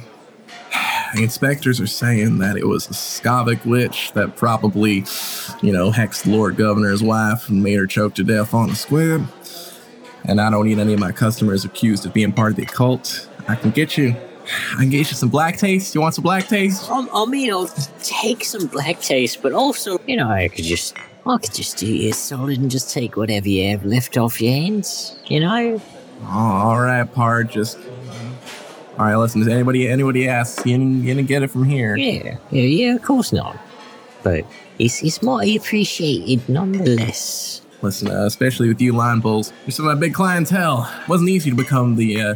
[1.14, 5.05] the inspectors are saying that it was a Skavic witch that probably,
[5.62, 9.27] you know, hexed Lord Governor's wife and made her choke to death on a squid.
[10.25, 13.29] And I don't need any of my customers accused of being part of the occult.
[13.49, 14.14] I can get you.
[14.73, 15.95] I can get you some black taste.
[15.95, 16.89] You want some black taste?
[16.91, 17.67] I, I mean, I'll
[18.03, 21.87] take some black taste, but also, you know, I could just, I could just do
[21.87, 25.19] you solid and just take whatever you have left off your hands.
[25.27, 25.81] You know,
[26.23, 27.51] Oh, all right, Pard.
[27.51, 27.79] Just
[28.99, 29.17] all right.
[29.17, 31.95] Listen, does anybody anybody asks, you gonna, you get it from here?
[31.97, 32.95] yeah, yeah, yeah.
[32.95, 33.57] Of course not.
[34.23, 34.47] But
[34.79, 37.61] it's it's mighty appreciated nonetheless.
[37.83, 40.91] Listen, uh, especially with you line bulls, you're some of my big clientele.
[41.03, 42.35] It wasn't easy to become the uh,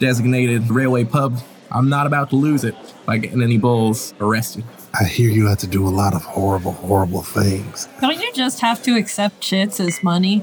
[0.00, 1.38] designated railway pub.
[1.70, 2.74] I'm not about to lose it
[3.06, 4.64] by getting any bulls arrested.
[4.98, 7.88] I hear you have to do a lot of horrible, horrible things.
[8.00, 10.42] Don't you just have to accept chits as money?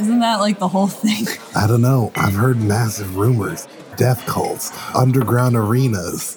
[0.00, 1.26] Isn't that like the whole thing?
[1.54, 2.10] I don't know.
[2.16, 3.68] I've heard massive rumors.
[3.96, 6.36] Death cults, underground arenas,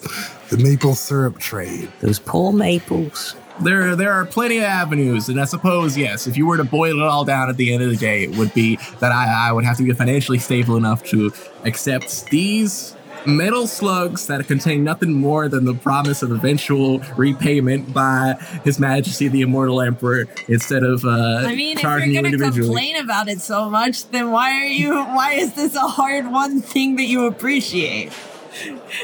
[0.50, 1.90] the maple syrup trade.
[2.00, 3.34] Those poor maples.
[3.60, 7.00] There, there are plenty of avenues, and I suppose yes, if you were to boil
[7.00, 9.52] it all down at the end of the day, it would be that I, I
[9.52, 11.32] would have to be financially stable enough to
[11.64, 12.94] accept these
[13.26, 19.28] metal slugs that contain nothing more than the promise of eventual repayment by His Majesty
[19.28, 22.68] the Immortal Emperor, instead of uh, I mean, if you're gonna individually.
[22.68, 24.94] complain about it so much, then why are you?
[24.94, 28.12] Why is this a hard one thing that you appreciate?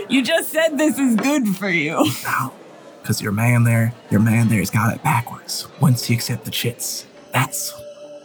[0.08, 2.04] You just said this is good for you.
[3.04, 5.68] Because your man there, your man there's got it backwards.
[5.78, 7.78] Once you accept the chits, that's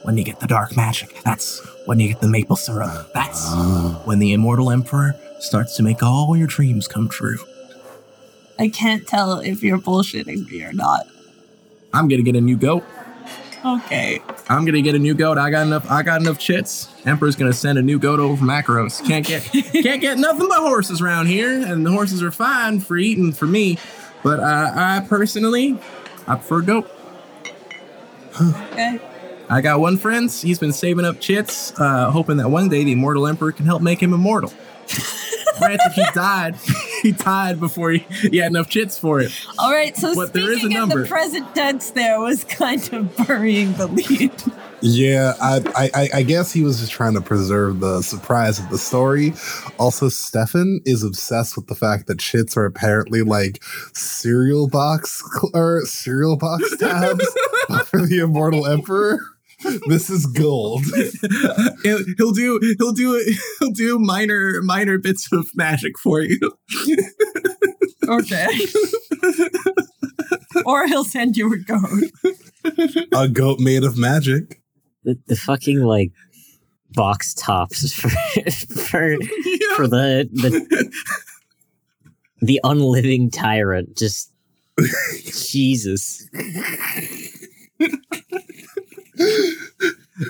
[0.04, 1.22] when you get the dark magic.
[1.24, 3.12] That's when you get the maple syrup.
[3.14, 4.02] That's ah.
[4.06, 7.40] when the immortal emperor starts to make all your dreams come true.
[8.58, 11.08] I can't tell if you're bullshitting me or not.
[11.94, 12.86] I'm gonna get a new goat.
[13.66, 14.22] Okay.
[14.48, 15.38] I'm gonna get a new goat.
[15.38, 15.92] I got enough.
[15.92, 16.88] I got enough chits.
[17.06, 19.06] Emperor's gonna send a new goat over from Akaros.
[19.06, 19.44] Can't get
[19.84, 23.46] can't get nothing but horses around here, and the horses are fine for eating for
[23.46, 23.78] me.
[24.24, 25.78] But uh, I personally,
[26.28, 26.90] I prefer goat.
[28.42, 29.00] Okay.
[29.50, 30.32] I got one friend.
[30.32, 33.82] He's been saving up chits, uh, hoping that one day the immortal emperor can help
[33.82, 34.54] make him immortal.
[35.58, 36.56] Granted, he died.
[37.02, 39.32] he died before he, he had enough chits for it.
[39.58, 39.96] All right.
[39.98, 41.02] So But there is a speaking number.
[41.04, 44.32] the present tense, there was kind of burying the lead.
[44.82, 48.70] Yeah, I, I I- I guess he was just trying to preserve the surprise of
[48.70, 49.34] the story.
[49.78, 53.62] Also, Stefan is obsessed with the fact that chits are apparently like
[53.94, 57.26] cereal box cl- or cereal box tabs
[57.88, 59.20] for the immortal emperor.
[59.90, 60.84] This is gold.
[61.84, 66.40] he'll, he'll do he'll do he'll do minor minor bits of magic for you.
[68.08, 68.48] Okay.
[70.66, 73.08] or he'll send you a goat.
[73.14, 74.59] A goat made of magic.
[75.04, 76.12] The, the fucking like
[76.92, 79.76] box tops for for Yeah.
[79.76, 80.92] for the the
[82.42, 83.98] the unliving tyrant.
[83.98, 84.32] Just
[85.26, 86.28] Jesus.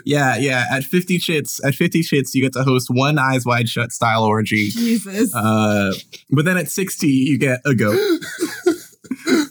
[0.05, 0.65] yeah, yeah.
[0.71, 4.23] At fifty chits, at fifty chits, you get to host one eyes wide shut style
[4.23, 4.69] orgy.
[4.69, 5.33] Jesus.
[5.33, 5.93] Uh,
[6.31, 7.99] but then at sixty, you get a goat.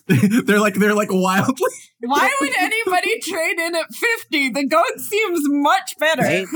[0.44, 1.72] they're like they're like wildly.
[2.00, 4.50] Why would anybody trade in at 50?
[4.50, 6.22] The goat seems much better.
[6.22, 6.46] Right?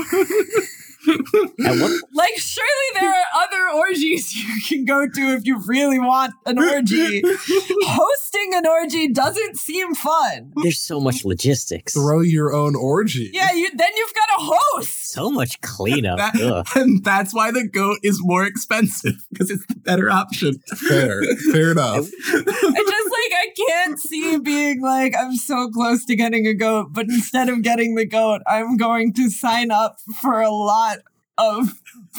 [2.13, 6.57] Like, surely there are other orgies you can go to if you really want an
[6.59, 7.21] orgy.
[7.25, 10.53] Hosting an orgy doesn't seem fun.
[10.61, 11.93] there's so much logistics.
[11.93, 13.31] Throw your own orgy.
[13.33, 15.11] Yeah, you then you've got a host.
[15.11, 16.17] So much cleanup.
[16.19, 20.59] That- and that's why the goat is more expensive because it's the better option.
[20.87, 21.21] Fair.
[21.51, 22.07] Fair enough.
[22.27, 23.02] I just like
[23.43, 27.61] I can't see being like I'm so close to getting a goat, but instead of
[27.61, 30.99] getting the goat, I'm going to sign up for a lot
[31.37, 31.73] of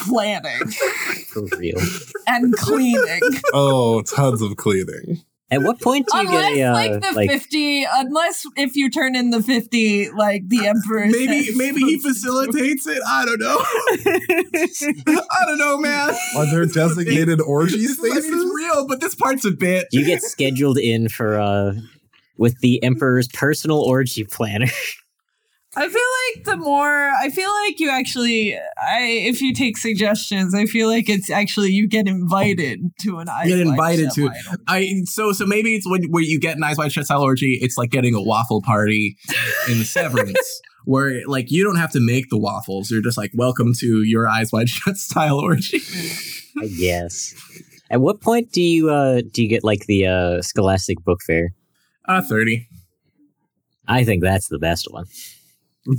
[0.05, 0.67] planning
[1.29, 1.79] For real.
[2.27, 3.21] and cleaning.
[3.55, 5.23] Oh, tons of cleaning.
[5.55, 8.91] At what point do you unless get a uh, like the 50 unless if you
[8.91, 12.99] turn in the 50 like the emperor Maybe says- maybe he facilitates it.
[13.07, 13.59] I don't know.
[15.31, 16.15] I don't know, man.
[16.37, 18.33] Are there designated orgy This I mean, spaces?
[18.45, 19.89] it's real, but this part's a bit.
[19.93, 21.75] you get scheduled in for uh
[22.37, 24.67] with the emperor's personal orgy planner.
[25.77, 26.03] I feel
[26.37, 30.89] like the more I feel like you actually I if you take suggestions, I feel
[30.89, 34.37] like it's actually you get invited to an You get invited to- Wide.
[34.69, 37.59] I so so maybe it's when where you get an eyes wide shut style orgy.
[37.61, 39.17] It's like getting a waffle party
[39.69, 42.91] in Severance, where like you don't have to make the waffles.
[42.91, 45.81] You're just like welcome to your eyes wide shut style orgy.
[46.61, 47.35] I guess.
[47.91, 51.53] At what point do you uh do you get like the uh Scholastic Book Fair?
[52.07, 52.69] Uh, 30.
[53.89, 55.07] I think that's the best one.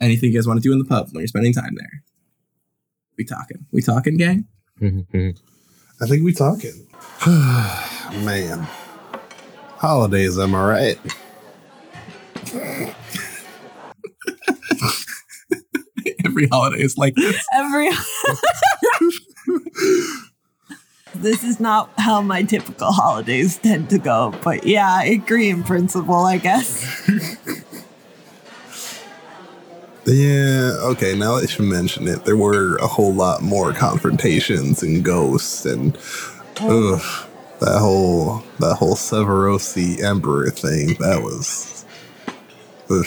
[0.00, 2.02] Anything you guys want to do in the pub when you're spending time there?
[3.18, 3.66] We talking.
[3.72, 4.46] We talking, gang?
[4.80, 5.38] Mhm.
[6.00, 6.86] I think we talking.
[8.24, 8.66] Man.
[9.76, 10.98] Holidays, am I right?
[16.24, 17.44] Every holiday is like this.
[17.52, 17.90] Every.
[21.16, 25.62] this is not how my typical holidays tend to go, but yeah, I agree in
[25.64, 27.08] principle, I guess.
[30.10, 35.04] Yeah, okay, now that you mention it, there were a whole lot more confrontations and
[35.04, 35.96] ghosts and
[36.60, 37.28] ugh,
[37.60, 41.84] that whole that whole Severosi Emperor thing, that was
[42.90, 43.06] ugh.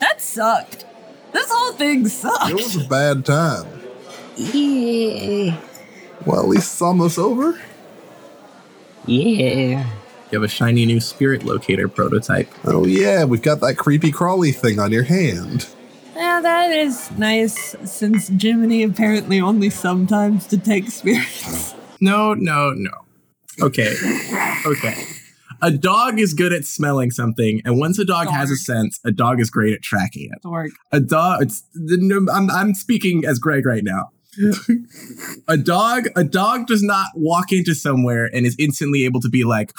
[0.00, 0.86] That sucked.
[1.32, 2.50] This whole thing sucked.
[2.50, 3.66] it was a bad time.
[4.36, 5.60] Yeah.
[6.24, 7.60] Well, at least it's almost over.
[9.06, 9.86] Yeah.
[10.30, 12.48] You have a shiny new spirit locator prototype.
[12.64, 15.66] Oh yeah, we've got that creepy crawly thing on your hand.
[16.14, 21.74] Yeah, that is nice since Jiminy apparently only sometimes detects spirits.
[22.00, 22.90] No, no, no.
[23.60, 23.94] Okay.
[24.66, 24.94] Okay.
[25.62, 29.12] A dog is good at smelling something, and once a dog has a sense, a
[29.12, 30.42] dog is great at tracking it.
[30.42, 30.72] Dork.
[30.90, 31.42] A dog.
[31.42, 31.62] It's.
[31.74, 32.50] no, I'm.
[32.50, 34.10] I'm speaking as Greg right now.
[35.48, 36.08] A dog.
[36.16, 39.72] A dog does not walk into somewhere and is instantly able to be like,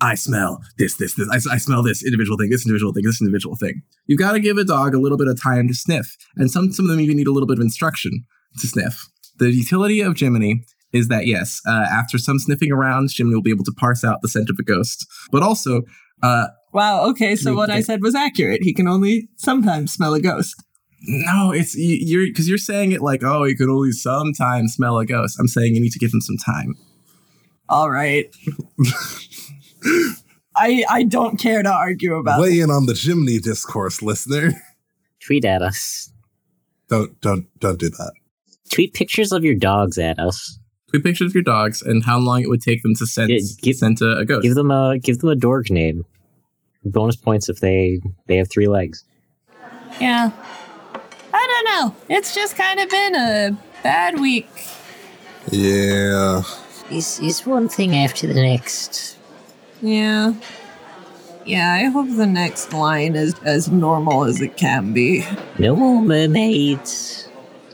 [0.00, 1.28] I smell this, this, this.
[1.30, 3.82] I, I smell this individual thing, this individual thing, this individual thing.
[4.06, 6.72] You've got to give a dog a little bit of time to sniff, and some
[6.72, 8.24] some of them even need a little bit of instruction
[8.60, 9.08] to sniff.
[9.38, 13.50] The utility of Jiminy is that yes, uh, after some sniffing around, Jiminy will be
[13.50, 15.82] able to parse out the scent of a ghost, but also.
[16.22, 18.62] Uh, Wow, okay, so what I said was accurate.
[18.62, 20.54] He can only sometimes smell a ghost.
[21.04, 24.98] No, it's you- you're because you're saying it like, oh, you could only sometimes smell
[24.98, 25.36] a ghost.
[25.40, 26.76] I'm saying you need to give him some time.
[27.68, 28.26] All right.
[30.54, 32.42] I I don't care to argue about it.
[32.42, 34.52] Weigh in on the Jiminy discourse, listener.
[35.20, 36.12] Tweet at us.
[36.88, 38.12] Don't don't don't do that.
[38.70, 40.58] Tweet pictures of your dogs at us.
[40.90, 43.38] Tweet pictures of your dogs and how long it would take them to sense Yeah,
[43.62, 44.42] give- scent a, a ghost.
[44.42, 46.04] Give them a give them a dork name.
[46.84, 49.04] Bonus points if they they have three legs.
[50.00, 50.32] Yeah.
[51.72, 51.96] I don't know.
[52.08, 54.48] It's just kind of been a bad week.
[55.50, 56.42] Yeah.
[56.90, 59.16] It's, is one thing after the next.
[59.80, 60.34] Yeah.
[61.46, 65.24] Yeah, I hope the next line is as normal as it can be.
[65.58, 67.28] No more mermaids.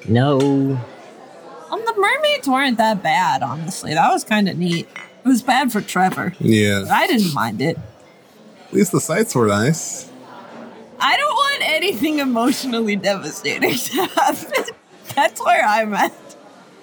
[0.06, 0.38] No.
[0.38, 3.94] Um, the mermaids weren't that bad, honestly.
[3.94, 4.88] That was kind of neat.
[5.24, 6.34] It was bad for Trevor.
[6.38, 6.84] Yeah.
[6.90, 7.76] I didn't mind it.
[8.68, 10.07] At least the sights were nice.
[11.00, 14.64] I don't want anything emotionally devastating to happen.
[15.14, 16.12] That's where I'm at.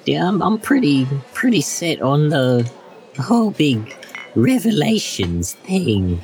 [0.05, 2.69] Yeah, I'm, I'm pretty pretty set on the,
[3.15, 3.95] the whole big
[4.35, 6.21] revelations thing.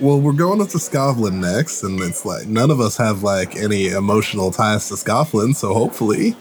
[0.00, 3.56] Well, we're going up to Skovlan next, and it's like none of us have like
[3.56, 6.36] any emotional ties to Skovlan, so hopefully.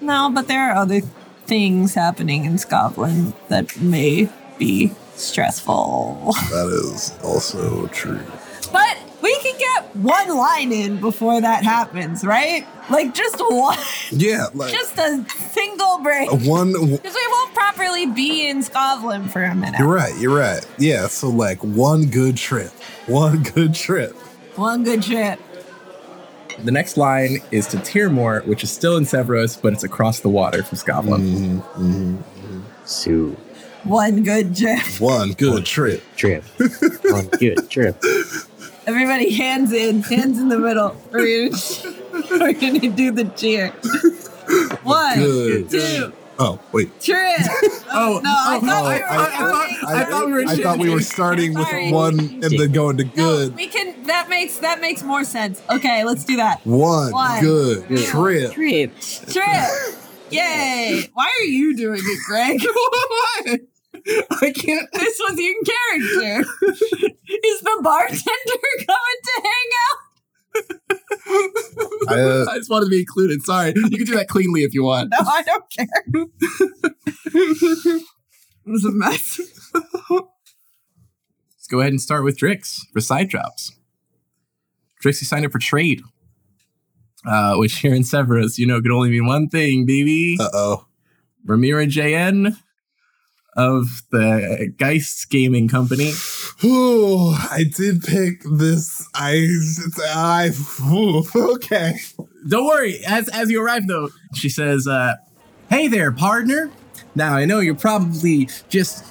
[0.00, 1.00] No, but there are other
[1.46, 6.34] things happening in Skovlan that may be stressful.
[6.50, 8.20] That is also true.
[8.72, 12.66] But we can get one line in before that happens, right?
[12.90, 13.78] Like just one,
[14.10, 16.30] Yeah, like just a single break.
[16.30, 16.72] one.
[16.72, 19.78] Because we won't properly be in Skovlan for a minute.
[19.80, 20.16] You're right.
[20.18, 20.66] You're right.
[20.78, 21.06] Yeah.
[21.08, 22.70] So like one good trip.
[23.06, 24.12] One good trip.
[24.56, 25.38] One good trip.
[26.64, 30.28] the next line is to Tyrmore, which is still in Severos, but it's across the
[30.28, 31.20] water from Skovlan.
[31.20, 32.62] Mhm, mhm.
[32.84, 33.36] So
[33.84, 34.80] One good trip.
[35.00, 36.02] One good trip.
[36.16, 36.44] trip.
[37.04, 38.02] One good trip.
[38.86, 40.96] Everybody hands in, hands in the middle.
[41.12, 43.68] We're gonna, we're gonna do the cheer.
[44.82, 45.70] One, Good.
[45.70, 47.00] two, Oh wait.
[47.00, 47.40] trip.
[47.92, 50.04] Oh, oh, no, I oh, thought oh, we I- were I- I starting- thought- I
[50.04, 53.10] thought we were I thought we were starting with one and then going to No,
[53.14, 53.56] good.
[53.56, 54.04] we can.
[54.04, 55.60] That makes that makes more sense.
[55.68, 56.64] Okay, let's do that.
[56.64, 57.40] One, One.
[57.40, 58.06] good Good.
[58.06, 58.52] trip.
[58.52, 58.92] Trip.
[59.26, 59.68] Trip.
[60.30, 61.08] Yay!
[61.14, 62.60] Why are you doing it, Greg?
[63.50, 63.60] What?
[64.42, 64.88] I can't.
[64.92, 66.50] this was in character.
[67.28, 68.26] Is the bartender
[68.86, 69.98] coming to hang out?
[72.08, 73.42] I, uh, I just wanted to be included.
[73.42, 73.72] Sorry.
[73.76, 75.10] You can do that cleanly if you want.
[75.10, 76.02] No, I don't care.
[77.26, 78.02] it
[78.66, 79.40] was a mess.
[80.10, 83.72] Let's go ahead and start with Drix for side drops.
[85.04, 86.02] Drix, you signed up for trade,
[87.26, 90.36] uh, which here in Severos, you know, could only mean one thing, baby.
[90.40, 90.86] uh oh.
[91.46, 92.56] Ramira JN
[93.56, 96.12] of the Geist Gaming Company.
[96.64, 99.08] Ooh, I did pick this.
[99.14, 99.48] I,
[99.98, 100.50] I,
[100.90, 101.24] ooh,
[101.54, 101.98] okay.
[102.48, 103.00] Don't worry.
[103.06, 105.16] As as you arrive, though, she says, uh,
[105.68, 106.70] "Hey there, partner.
[107.14, 109.04] Now I know you're probably just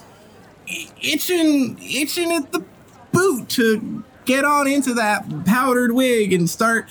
[1.02, 2.64] itching, itching at the
[3.12, 6.90] boot to get on into that powdered wig and start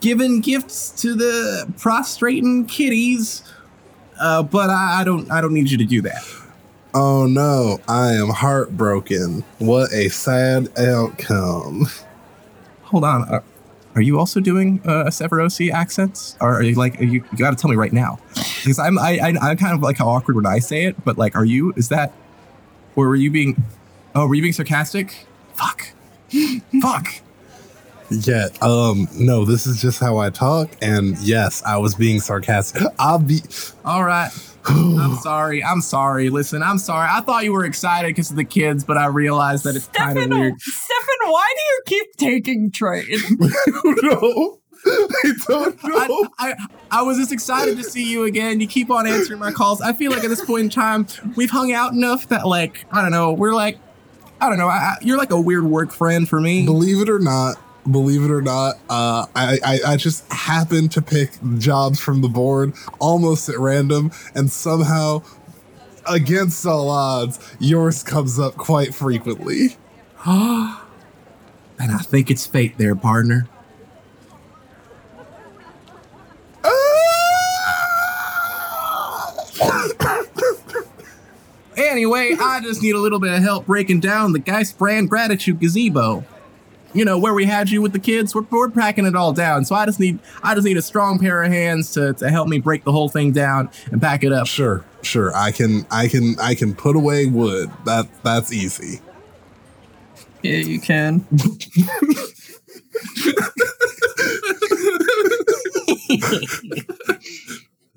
[0.00, 3.42] giving gifts to the prostrating kitties.
[4.20, 6.22] Uh, but I, I don't, I don't need you to do that.
[6.94, 9.44] Oh no, I am heartbroken.
[9.58, 11.86] What a sad outcome.
[12.82, 13.22] Hold on.
[13.30, 13.42] Are,
[13.94, 16.36] are you also doing uh, a Severosi accent?
[16.40, 18.18] Or are you like you, you got to tell me right now?
[18.34, 21.16] Because I'm I, I I'm kind of like how awkward when I say it, but
[21.16, 21.72] like, are you?
[21.76, 22.12] Is that?
[22.94, 23.62] Or were you being?
[24.14, 25.26] Oh, were you being sarcastic?
[25.54, 25.88] Fuck.
[26.82, 27.08] Fuck.
[28.10, 32.82] Yeah, um, no, this is just how I talk, and yes, I was being sarcastic.
[32.98, 33.40] I'll be
[33.86, 34.30] All right.
[34.66, 35.62] I'm sorry.
[35.64, 36.30] I'm sorry.
[36.30, 37.08] Listen, I'm sorry.
[37.10, 40.16] I thought you were excited because of the kids, but I realized that it's kind
[40.18, 40.60] of Stefan, weird.
[40.60, 43.18] Stefan, why do you keep taking trade?
[44.02, 44.58] no.
[44.84, 46.28] I don't know.
[46.38, 46.54] I, I
[46.90, 48.60] I was just excited to see you again.
[48.60, 49.80] You keep on answering my calls.
[49.80, 51.06] I feel like at this point in time,
[51.36, 53.32] we've hung out enough that like I don't know.
[53.32, 53.78] We're like
[54.40, 54.66] I don't know.
[54.66, 56.64] I- you're like a weird work friend for me.
[56.64, 57.56] believe it or not,
[57.90, 62.28] believe it or not, uh, I, I I just happened to pick jobs from the
[62.28, 65.22] board almost at random, and somehow,
[66.08, 69.76] against all odds, yours comes up quite frequently.
[70.24, 70.76] and
[71.78, 73.48] I think it's fate, there, partner.
[81.74, 85.58] Anyway, I just need a little bit of help breaking down the Geist brand gratitude
[85.60, 86.24] gazebo.
[86.94, 88.34] You know where we had you with the kids.
[88.34, 91.18] We're, we're packing it all down, so I just need I just need a strong
[91.18, 94.32] pair of hands to, to help me break the whole thing down and pack it
[94.32, 94.46] up.
[94.46, 97.70] Sure, sure, I can I can I can put away wood.
[97.84, 99.00] That that's easy.
[100.42, 101.26] yeah, you can.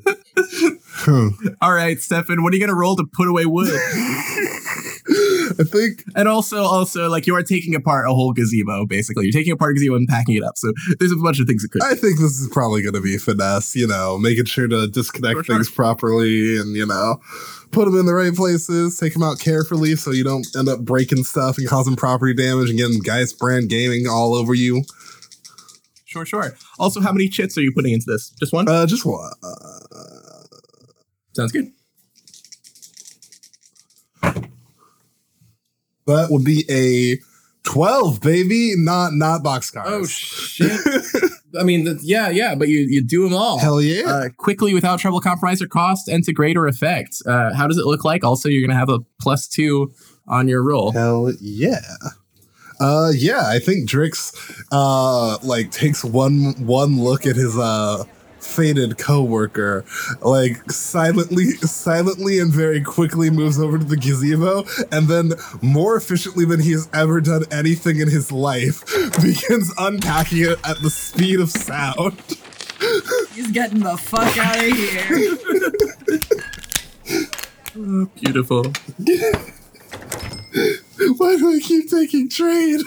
[1.06, 1.30] Hmm.
[1.62, 3.70] All right, Stefan, what are you gonna roll to put away wood?
[5.08, 8.86] I think And also, also, like you are taking apart a whole gazebo.
[8.88, 10.58] Basically, you're taking apart a gazebo and packing it up.
[10.58, 11.84] So there's a bunch of things that could.
[11.84, 13.76] I think this is probably going to be finesse.
[13.76, 15.56] You know, making sure to disconnect Sure, sure.
[15.56, 17.18] things properly, and you know,
[17.72, 20.80] put them in the right places, take them out carefully, so you don't end up
[20.82, 24.84] breaking stuff and causing property damage and getting Geist brand gaming all over you.
[26.06, 26.56] Sure, sure.
[26.80, 28.30] Also, how many chits are you putting into this?
[28.40, 28.68] Just one?
[28.68, 29.32] Uh, just one.
[31.36, 31.72] Sounds good.
[36.08, 37.20] That would be a
[37.64, 39.84] twelve, baby, not not boxcars.
[39.86, 40.72] Oh shit!
[41.60, 43.58] I mean, the, yeah, yeah, but you you do them all.
[43.58, 44.04] Hell yeah!
[44.08, 47.18] Uh, quickly, without trouble, compromise or cost, and to greater effect.
[47.26, 48.24] Uh, how does it look like?
[48.24, 49.92] Also, you're gonna have a plus two
[50.28, 50.92] on your roll.
[50.92, 51.82] Hell yeah.
[52.80, 54.34] Uh yeah, I think Drix
[54.72, 58.04] uh like takes one one look at his uh
[58.46, 59.84] faded coworker,
[60.22, 66.46] like silently silently and very quickly moves over to the gazebo and then more efficiently
[66.46, 68.86] than he has ever done anything in his life
[69.22, 72.18] begins unpacking it at the speed of sound.
[73.34, 75.38] He's getting the fuck out of here.
[78.16, 78.64] Beautiful.
[81.18, 82.82] Why do I keep taking trade?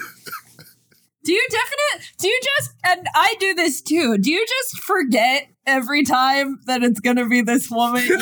[1.24, 2.12] Do you definite?
[2.18, 2.70] Do you just?
[2.84, 4.18] And I do this too.
[4.18, 8.08] Do you just forget every time that it's gonna be this woman?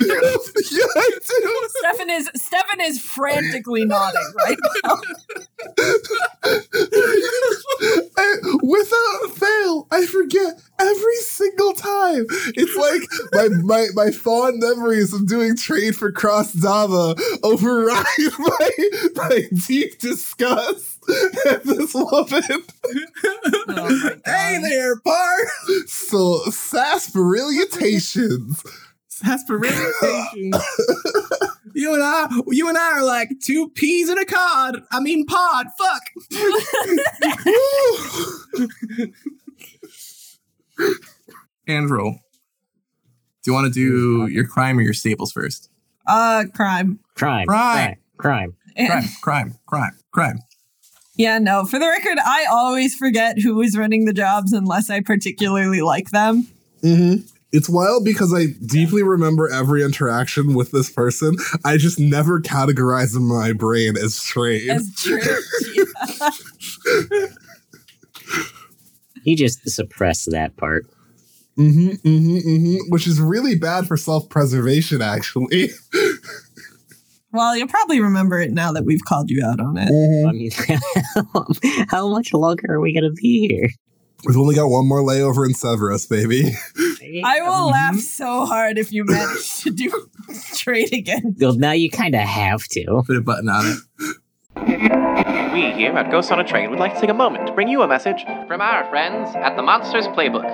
[0.00, 0.10] Yeah.
[0.12, 0.20] Okay.
[0.70, 1.68] yeah, I do.
[1.78, 4.96] Stefan is Stefan is frantically nodding right now.
[8.16, 12.26] I, without fail, I forget every single time.
[12.54, 13.02] It's like
[13.32, 18.06] my my, my fond memories of doing trade for Cross Dava override
[18.38, 18.70] my,
[19.16, 20.91] my deep disgust
[21.64, 22.42] this woman.
[23.68, 25.36] Oh my Hey there, Par.
[25.86, 28.64] So sarsaparilliatations.
[29.24, 30.34] Aspirations.
[31.74, 34.82] you and I, you and I are like two peas in a cod.
[34.90, 35.66] I mean pod.
[35.78, 36.02] Fuck.
[41.68, 42.18] Andrew, do
[43.46, 45.70] you want to do your crime or your staples first?
[46.06, 46.98] Uh, crime.
[47.14, 47.46] Crime.
[47.46, 47.96] Crime.
[48.16, 48.56] Crime.
[48.76, 50.38] Crime, crime, crime, crime.
[51.14, 51.64] Yeah, no.
[51.64, 56.10] For the record, I always forget who is running the jobs unless I particularly like
[56.10, 56.46] them.
[56.82, 57.26] Mm-hmm.
[57.52, 61.36] It's wild because I deeply remember every interaction with this person.
[61.64, 64.70] I just never categorize in my brain as trade.
[64.70, 65.20] As true.
[66.20, 66.30] Yeah.
[69.24, 70.86] He just suppressed that part.
[71.56, 72.76] Mm-hmm, mm-hmm, mm-hmm.
[72.88, 75.70] Which is really bad for self-preservation, actually.
[77.32, 79.88] Well, you'll probably remember it now that we've called you out on it.
[79.90, 80.28] Mhm.
[80.28, 83.70] I mean, how much longer are we gonna be here?
[84.26, 86.52] We've only got one more layover in Severos, baby.
[87.00, 87.72] Hey, I will Mhm.
[87.72, 89.90] laugh so hard if you manage to do
[90.54, 91.34] trade again.
[91.40, 93.02] Well, now you kind of have to.
[93.06, 93.78] Put a button on it.
[95.54, 97.68] We here at Ghost on a Train would like to take a moment to bring
[97.68, 100.48] you a message from our friends at the Monsters Playbook.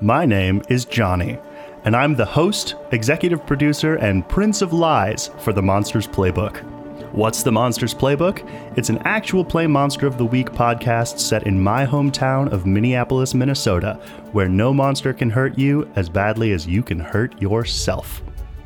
[0.00, 1.38] My name is Johnny,
[1.84, 6.64] and I'm the host, executive producer, and prince of lies for the Monsters Playbook.
[7.12, 8.46] What's the Monsters Playbook?
[8.76, 13.34] It's an actual play Monster of the Week podcast set in my hometown of Minneapolis,
[13.34, 13.94] Minnesota,
[14.32, 18.22] where no monster can hurt you as badly as you can hurt yourself.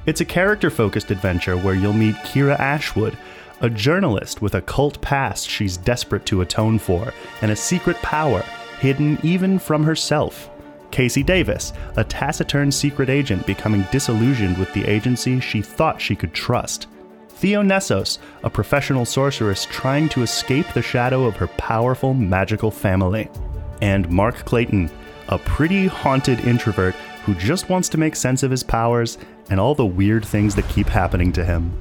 [0.07, 3.17] It's a character focused adventure where you'll meet Kira Ashwood,
[3.61, 8.43] a journalist with a cult past she's desperate to atone for, and a secret power
[8.81, 10.51] hidden even from herself.
[10.93, 16.33] Casey Davis, a taciturn secret agent becoming disillusioned with the agency she thought she could
[16.33, 16.87] trust.
[17.31, 23.29] Theo Nessos, a professional sorceress trying to escape the shadow of her powerful magical family.
[23.81, 24.89] And Mark Clayton,
[25.29, 29.19] a pretty haunted introvert who just wants to make sense of his powers
[29.51, 31.77] and all the weird things that keep happening to him.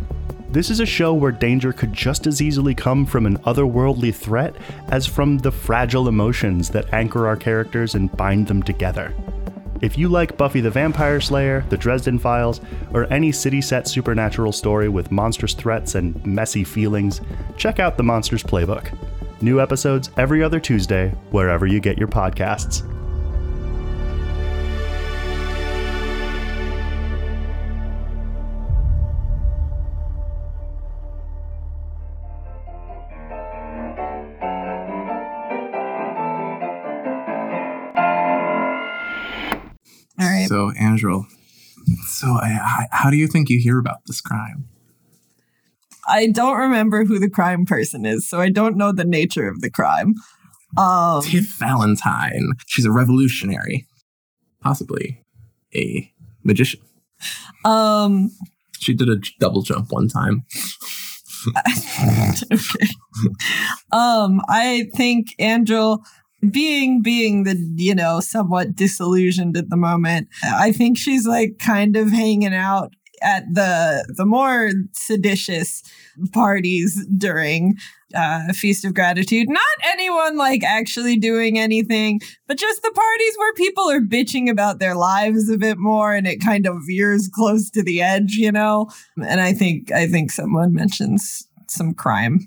[0.52, 4.54] This is a show where danger could just as easily come from an otherworldly threat
[4.90, 9.14] as from the fragile emotions that anchor our characters and bind them together.
[9.80, 12.60] If you like Buffy the Vampire Slayer, The Dresden Files,
[12.94, 17.22] or any city set supernatural story with monstrous threats and messy feelings,
[17.56, 18.94] check out the Monsters Playbook.
[19.42, 22.86] New episodes every other Tuesday, wherever you get your podcasts.
[40.52, 41.24] So, Andrew,
[42.08, 44.68] so I, I, how do you think you hear about this crime?
[46.06, 49.62] I don't remember who the crime person is, so I don't know the nature of
[49.62, 50.16] the crime.
[50.78, 52.50] Um, Tiff Valentine.
[52.68, 53.88] She's a revolutionary,
[54.60, 55.24] possibly
[55.74, 56.12] a
[56.44, 56.82] magician.
[57.64, 58.30] um,
[58.78, 60.44] She did a double jump one time.
[62.52, 62.88] okay.
[63.94, 66.04] Um, I think Angel
[66.50, 71.96] being being the you know somewhat disillusioned at the moment i think she's like kind
[71.96, 75.84] of hanging out at the the more seditious
[76.34, 77.76] parties during
[78.16, 79.48] uh feast of gratitude.
[79.48, 84.80] Not anyone like actually doing anything but just the parties where people are bitching about
[84.80, 88.52] their lives a bit more and it kind of veers close to the edge you
[88.52, 88.90] know?
[89.18, 92.40] And i think i think someone mentions some crime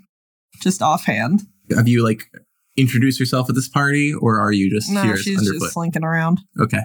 [0.61, 1.43] just offhand.
[1.75, 2.31] Have you like
[2.77, 5.61] introduced yourself at this party, or are you just no here she's underfoot?
[5.61, 6.81] just slinking around Okay.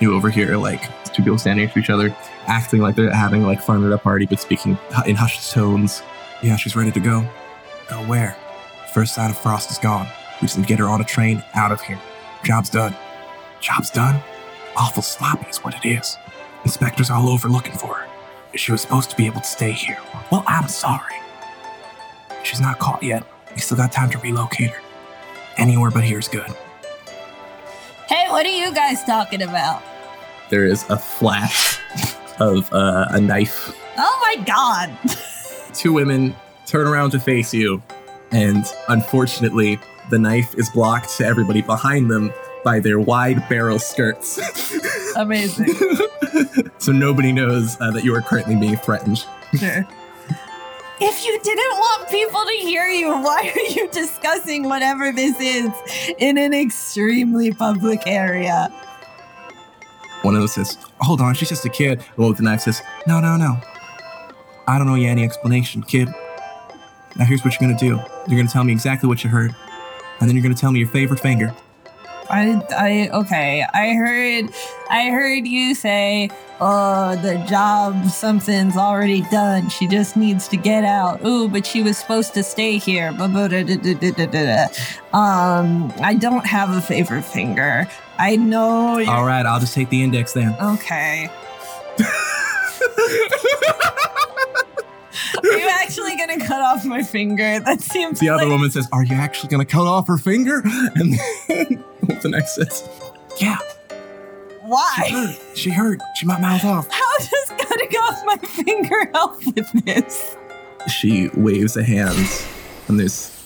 [0.00, 0.82] You over here, like
[1.12, 3.98] two people standing next to each other, acting like they're having like fun at a
[3.98, 6.02] party, but speaking in hushed tones.
[6.42, 7.28] Yeah, she's ready to go.
[7.88, 8.34] Go where?
[8.94, 10.06] First sign of Frost is gone.
[10.40, 12.00] We just need to get her on a train out of here.
[12.44, 12.96] Job's done.
[13.60, 14.22] Job's done?
[14.74, 16.16] Awful sloppy is what it is.
[16.64, 18.08] Inspectors all over looking for her.
[18.56, 19.98] She was supposed to be able to stay here.
[20.32, 21.14] Well, I'm sorry.
[22.42, 23.24] She's not caught yet.
[23.54, 24.80] We still got time to relocate her.
[25.60, 26.48] Anywhere but here is good.
[28.08, 29.82] hey what are you guys talking about
[30.48, 31.78] there is a flash
[32.40, 33.76] of uh, a knife.
[33.98, 34.96] oh my god
[35.74, 36.34] Two women
[36.66, 37.80] turn around to face you,
[38.32, 39.78] and unfortunately,
[40.10, 42.32] the knife is blocked to everybody behind them
[42.64, 44.40] by their wide barrel skirts.
[45.16, 45.68] amazing
[46.78, 49.24] so nobody knows uh, that you are currently being threatened.
[49.56, 49.86] Sure.
[51.02, 55.70] If you didn't want people to hear you, why are you discussing whatever this is
[56.18, 58.68] in an extremely public area?
[60.20, 62.00] One of them says, Hold on, she's just a kid.
[62.00, 63.58] The one with the knife says, No, no, no.
[64.68, 66.08] I don't owe you any explanation, kid.
[67.16, 67.98] Now here's what you're gonna do.
[68.28, 69.56] You're gonna tell me exactly what you heard,
[70.20, 71.54] and then you're gonna tell me your favorite finger.
[72.28, 73.64] I, I, okay.
[73.72, 74.52] I heard,
[74.90, 76.30] I heard you say,
[76.60, 79.68] "Oh, the job, something's already done.
[79.68, 83.12] She just needs to get out." Ooh, but she was supposed to stay here.
[85.12, 87.88] Um, I don't have a favorite finger.
[88.18, 88.98] I know.
[88.98, 90.54] You're, All right, I'll just take the index then.
[90.60, 91.30] Okay.
[95.42, 97.60] Are you actually gonna cut off my finger?
[97.60, 100.62] That seems The other woman says, Are you actually going to cut off her finger?
[100.94, 101.84] And then
[102.22, 102.88] the next says,
[103.40, 103.79] Yeah, she
[104.70, 105.08] Why?
[105.10, 105.56] hurt.
[105.56, 106.00] She hurt.
[106.14, 106.88] She might mouth off.
[106.92, 110.36] How does cutting off my finger help with this?
[110.86, 112.16] She waves a hand,
[112.86, 113.36] and there's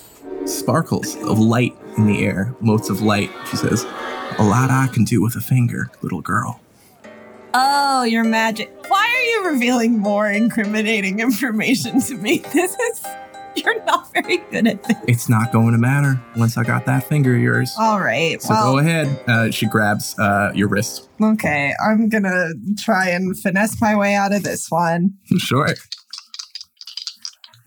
[0.45, 3.31] sparkles of light in the air, motes of light.
[3.51, 3.85] She says,
[4.39, 6.61] A lot I can do with a finger, little girl.
[7.55, 8.71] Oh, your magic.
[8.89, 12.45] Why are you revealing more incriminating information to me?
[12.53, 13.07] This is
[13.65, 14.97] You're not very good at this.
[15.07, 17.75] It's not going to matter once I got that finger of yours.
[17.79, 18.41] All right.
[18.43, 19.21] So go ahead.
[19.29, 21.09] Uh, she grabs uh, your wrist.
[21.23, 22.49] Okay, I'm gonna
[22.79, 25.15] try and finesse my way out of this one.
[25.39, 25.69] sure.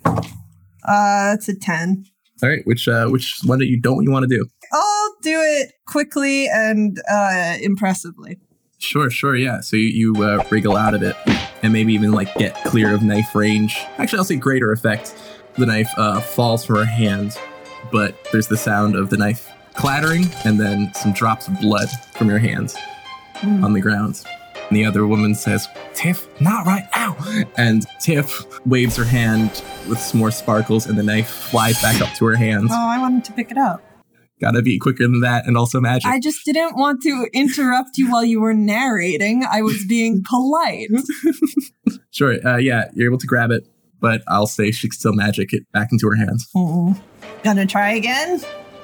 [0.05, 2.05] Uh, it's a 10.
[2.43, 2.61] All right.
[2.65, 4.45] Which uh, which one that you don't you want to do?
[4.71, 8.39] I'll do it quickly and uh, impressively.
[8.79, 9.61] Sure, sure, yeah.
[9.61, 11.15] So you, you uh, wriggle out of it
[11.63, 13.75] and maybe even like get clear of knife range.
[13.97, 15.15] Actually, I'll say greater effect.
[15.57, 17.37] The knife uh, falls from her hand,
[17.91, 22.29] but there's the sound of the knife clattering and then some drops of blood from
[22.29, 22.75] your hands
[23.37, 23.63] Hmm.
[23.63, 24.23] on the ground.
[24.69, 27.15] And the other woman says, Tiff, not right now.
[27.57, 32.13] And Tiff waves her hand with some more sparkles and the knife flies back up
[32.15, 32.71] to her hands.
[32.73, 33.83] Oh, I wanted to pick it up.
[34.41, 36.05] Gotta be quicker than that and also magic.
[36.11, 39.43] I just didn't want to interrupt you while you were narrating.
[39.49, 40.89] I was being polite.
[42.11, 42.35] Sure.
[42.45, 43.67] Uh, yeah, you're able to grab it,
[43.99, 46.47] but I'll say she can still magic it back into her hands.
[46.55, 46.99] Mm.
[47.43, 48.41] Gonna try again?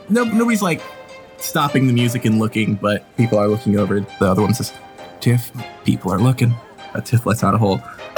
[0.09, 0.81] No, nobody's like
[1.37, 3.99] stopping the music and looking, but people are looking over.
[3.99, 4.73] The other one says,
[5.19, 5.51] "Tiff,
[5.83, 6.55] people are looking."
[6.93, 7.81] Uh, Tiff lets out a whole.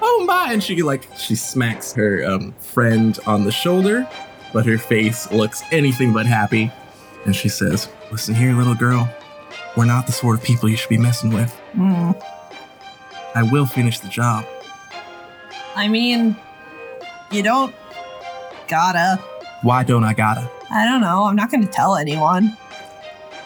[0.00, 0.52] oh my!
[0.52, 4.08] And she like she smacks her um, friend on the shoulder,
[4.52, 6.70] but her face looks anything but happy,
[7.24, 9.08] and she says, "Listen here, little girl.
[9.76, 11.54] We're not the sort of people you should be messing with.
[11.74, 12.20] Mm.
[13.34, 14.46] I will finish the job."
[15.76, 16.34] I mean,
[17.30, 17.74] you don't
[18.66, 19.22] gotta.
[19.62, 20.50] Why don't I gotta?
[20.70, 21.24] I don't know.
[21.24, 22.56] I'm not gonna tell anyone.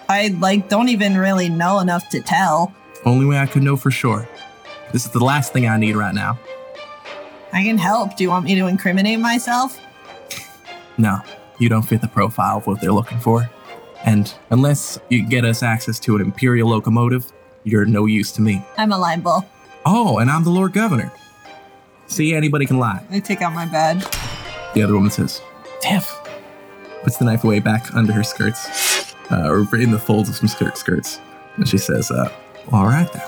[0.09, 2.73] I like don't even really know enough to tell.
[3.05, 4.29] Only way I could know for sure.
[4.93, 6.39] This is the last thing I need right now.
[7.53, 8.17] I can help.
[8.17, 9.81] Do you want me to incriminate myself?
[10.99, 11.19] No,
[11.59, 13.51] you don't fit the profile of what they're looking for.
[14.05, 17.33] And unless you get us access to an Imperial locomotive,
[17.65, 18.65] you're no use to me.
[18.79, 19.45] I'm a line bull.
[19.85, 21.13] Oh, and I'm the Lord Governor.
[22.11, 23.01] See, anybody can lie.
[23.11, 24.05] I take out my badge.
[24.75, 25.41] The other woman says,
[25.81, 26.13] Tiff.
[27.05, 30.49] Puts the knife away back under her skirts, uh, or in the folds of some
[30.49, 31.21] skirt skirts.
[31.57, 32.33] And she says, uh,
[32.73, 33.23] All right then.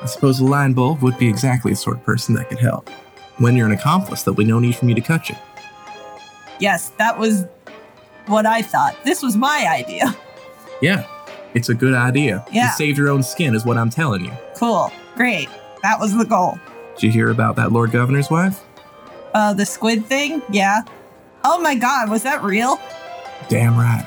[0.00, 2.88] I suppose a line bull would be exactly the sort of person that could help.
[3.36, 5.36] When you're an accomplice, there'll be no need for me to cut you.
[6.60, 7.44] Yes, that was
[8.26, 8.96] what I thought.
[9.04, 10.16] This was my idea.
[10.80, 11.06] Yeah,
[11.52, 12.44] it's a good idea.
[12.50, 12.64] Yeah.
[12.64, 14.32] You saved your own skin, is what I'm telling you.
[14.56, 14.90] Cool.
[15.14, 15.48] Great.
[15.82, 16.58] That was the goal.
[16.94, 18.62] Did you hear about that Lord Governor's wife?
[19.34, 20.42] Uh, the squid thing?
[20.50, 20.82] Yeah.
[21.44, 22.78] Oh my god, was that real?
[23.48, 24.06] Damn right.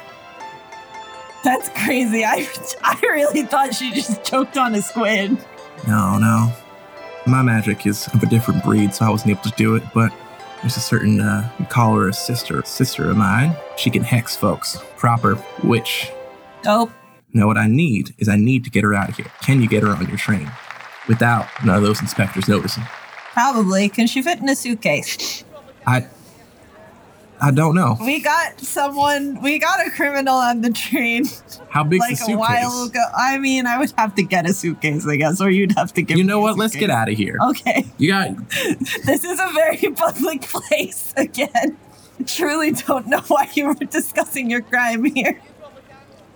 [1.43, 2.23] That's crazy.
[2.23, 2.47] I,
[2.83, 5.37] I really thought she just choked on a squid.
[5.87, 6.51] No, no.
[7.27, 10.11] My magic is of a different breed, so I wasn't able to do it, but
[10.61, 13.55] there's a certain, uh, we call her a sister, sister of mine.
[13.77, 14.77] She can hex folks.
[14.97, 16.11] Proper witch.
[16.63, 16.91] Dope.
[17.33, 19.31] Now, what I need is I need to get her out of here.
[19.41, 20.49] Can you get her on your train?
[21.07, 22.83] Without none of those inspectors noticing.
[23.33, 23.89] Probably.
[23.89, 25.43] Can she fit in a suitcase?
[25.85, 26.07] I.
[27.41, 27.97] I don't know.
[27.99, 31.25] We got someone, we got a criminal on the train
[31.67, 33.03] How big's like the a while ago.
[33.15, 36.01] I mean, I would have to get a suitcase, I guess, or you'd have to
[36.01, 36.57] give You me know a what?
[36.57, 37.37] Let's get out of here.
[37.49, 37.85] Okay.
[37.97, 38.29] You got
[39.05, 41.77] This is a very public place again.
[42.25, 45.41] Truly don't know why you were discussing your crime here.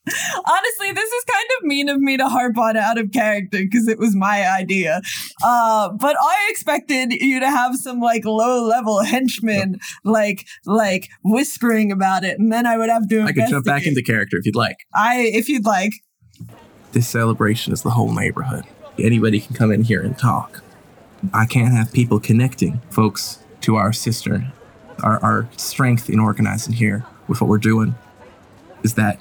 [0.07, 3.87] Honestly, this is kind of mean of me to harp on out of character because
[3.87, 5.01] it was my idea.
[5.43, 11.91] Uh, but I expected you to have some like low level henchmen, like like whispering
[11.91, 13.21] about it, and then I would have to.
[13.21, 14.77] I could jump back into character if you'd like.
[14.93, 15.93] I, if you'd like.
[16.91, 18.65] This celebration is the whole neighborhood.
[18.97, 20.63] Anybody can come in here and talk.
[21.33, 24.51] I can't have people connecting folks to our sister.
[25.03, 27.95] Our, our strength in organizing here with what we're doing
[28.83, 29.19] is that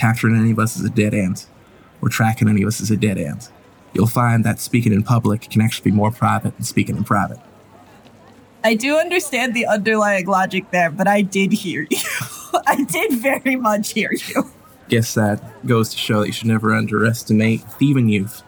[0.00, 1.44] capturing any of us is a dead end,
[2.00, 3.48] or tracking any of us is a dead end.
[3.92, 7.38] You'll find that speaking in public can actually be more private than speaking in private.
[8.64, 11.98] I do understand the underlying logic there, but I did hear you.
[12.66, 14.50] I did very much hear you.
[14.88, 18.42] Guess that goes to show that you should never underestimate thieving youth.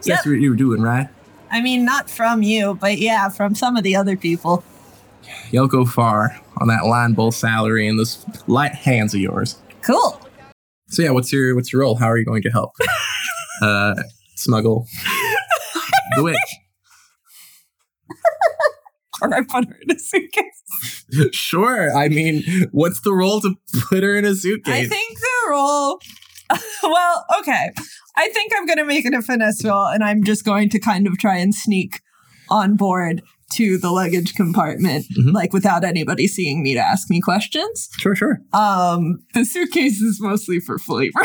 [0.00, 1.08] So That's what you were doing, right?
[1.50, 4.64] I mean, not from you, but yeah, from some of the other people.
[5.50, 9.58] You'll go far on that line bull salary and those light hands of yours.
[9.82, 10.20] Cool.
[10.90, 11.96] So yeah, what's your what's your role?
[11.96, 12.72] How are you going to help?
[13.62, 13.94] uh,
[14.36, 14.86] smuggle
[16.16, 16.36] the witch.
[19.22, 21.04] Or I put her in a suitcase.
[21.32, 21.94] Sure.
[21.94, 23.54] I mean, what's the role to
[23.90, 24.86] put her in a suitcase?
[24.86, 26.00] I think the role.
[26.82, 27.70] well, okay.
[28.16, 30.78] I think I'm going to make it a finesse roll, and I'm just going to
[30.78, 32.00] kind of try and sneak
[32.48, 33.22] on board
[33.52, 35.32] to the luggage compartment, Mhm.
[35.32, 37.88] like without anybody seeing me to ask me questions.
[37.98, 41.20] sure, sure, Um, the suitcase is mostly for flavor.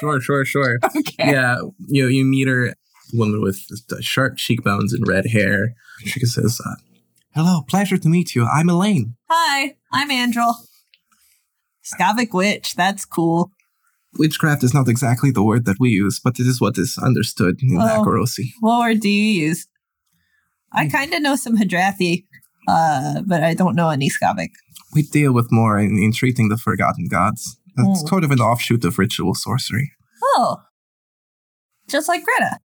[0.00, 0.78] sure, sure, sure.
[0.96, 1.30] okay.
[1.32, 1.56] Yeah,
[1.88, 2.74] you you meet her,
[3.12, 3.58] woman with
[4.00, 5.74] sharp cheekbones and red hair.
[6.04, 6.74] She says, uh,
[7.34, 8.44] Hello, pleasure to meet you.
[8.46, 9.14] I'm Elaine.
[9.28, 10.54] Hi, I'm Andrel.
[11.84, 13.50] Skavic Witch, that's cool.
[14.18, 17.56] Witchcraft is not exactly the word that we use, but it is what is understood
[17.60, 17.84] in Oh.
[17.84, 18.46] Akorosi.
[18.60, 19.66] What word do you use?
[20.74, 22.24] I kind of know some Hadrathi,
[22.68, 24.50] uh, but I don't know any Skavic.
[24.94, 27.56] We deal with more in, in treating the forgotten gods.
[27.76, 28.06] It's Hmm.
[28.06, 29.90] sort of an offshoot of ritual sorcery.
[30.36, 30.58] Oh,
[31.88, 32.58] just like Greta.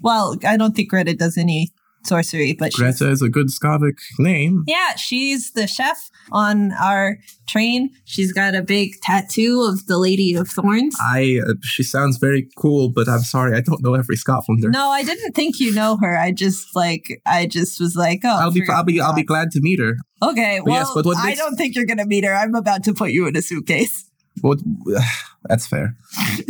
[0.00, 1.72] Well, I don't think Greta does any
[2.04, 4.64] sorcery, but Greta is a good Skavic name.
[4.66, 7.90] yeah, she's the chef on our train.
[8.04, 10.96] She's got a big tattoo of the Lady of Thorns.
[11.00, 14.70] I uh, she sounds very cool, but I'm sorry, I don't know every Skovlander.
[14.70, 16.16] No, I didn't think you know her.
[16.16, 19.50] I just like I just was like, oh, I'll be I'll be I'll be glad
[19.52, 19.96] to meet her.
[20.22, 20.58] okay.
[20.60, 22.34] But Well, yes, but what I don't think you're gonna meet her.
[22.34, 24.08] I'm about to put you in a suitcase.
[24.40, 24.60] What?
[25.44, 25.96] That's fair.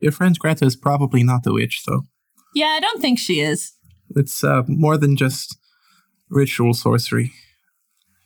[0.00, 2.02] Your friend Greta is probably not a witch, though.
[2.54, 3.72] Yeah, I don't think she is.
[4.14, 5.56] It's uh, more than just
[6.28, 7.32] ritual sorcery.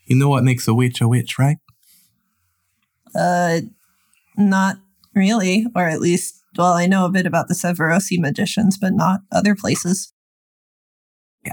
[0.07, 1.59] You know what makes a witch a witch, right?
[3.15, 3.61] Uh,
[4.37, 4.77] not
[5.15, 9.21] really, or at least, well, I know a bit about the Severosi magicians, but not
[9.33, 10.13] other places.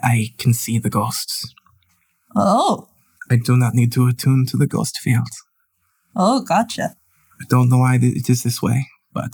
[0.01, 1.53] I can see the ghosts.
[2.35, 2.89] Oh,
[3.29, 5.27] I do not need to attune to the ghost field.
[6.15, 6.95] oh, gotcha.
[7.41, 9.33] I don't know why it is this way, but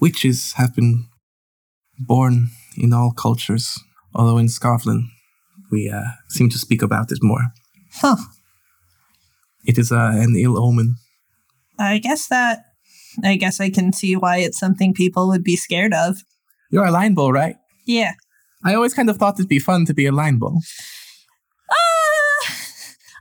[0.00, 1.08] witches have been
[1.98, 3.78] born in all cultures,
[4.14, 5.08] although in Skovlan
[5.70, 7.52] we uh, seem to speak about it more.
[7.94, 8.16] Huh.
[9.64, 10.96] It is uh, an ill omen.
[11.78, 12.64] I guess that.
[13.22, 16.18] I guess I can see why it's something people would be scared of.
[16.70, 17.56] You're a line bull, right?
[17.86, 18.12] Yeah.
[18.64, 20.58] I always kind of thought it'd be fun to be a line bull.
[21.70, 22.52] Uh,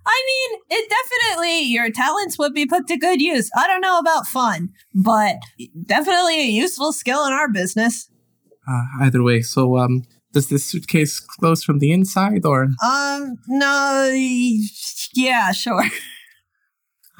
[0.05, 3.49] I mean, it definitely, your talents would be put to good use.
[3.55, 5.37] I don't know about fun, but
[5.85, 8.09] definitely a useful skill in our business.
[8.67, 12.67] Uh, either way, so um, does this suitcase close from the inside, or?
[12.83, 14.11] Um, no,
[15.13, 15.83] yeah, sure.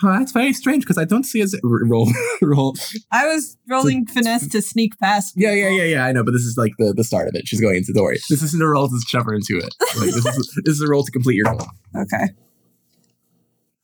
[0.06, 2.76] Oh, that's very strange because I don't see a z- r- roll roll.
[3.12, 5.34] I was rolling finesse to sneak past.
[5.38, 6.04] Yeah, yeah, yeah, yeah.
[6.06, 7.48] I know, but this is like the, the start of it.
[7.48, 7.94] She's going into.
[7.94, 8.18] Don't worry.
[8.30, 9.74] This isn't a roll to shove her into it.
[9.98, 11.68] Like this is this is a roll to complete your goal.
[11.96, 12.30] Okay.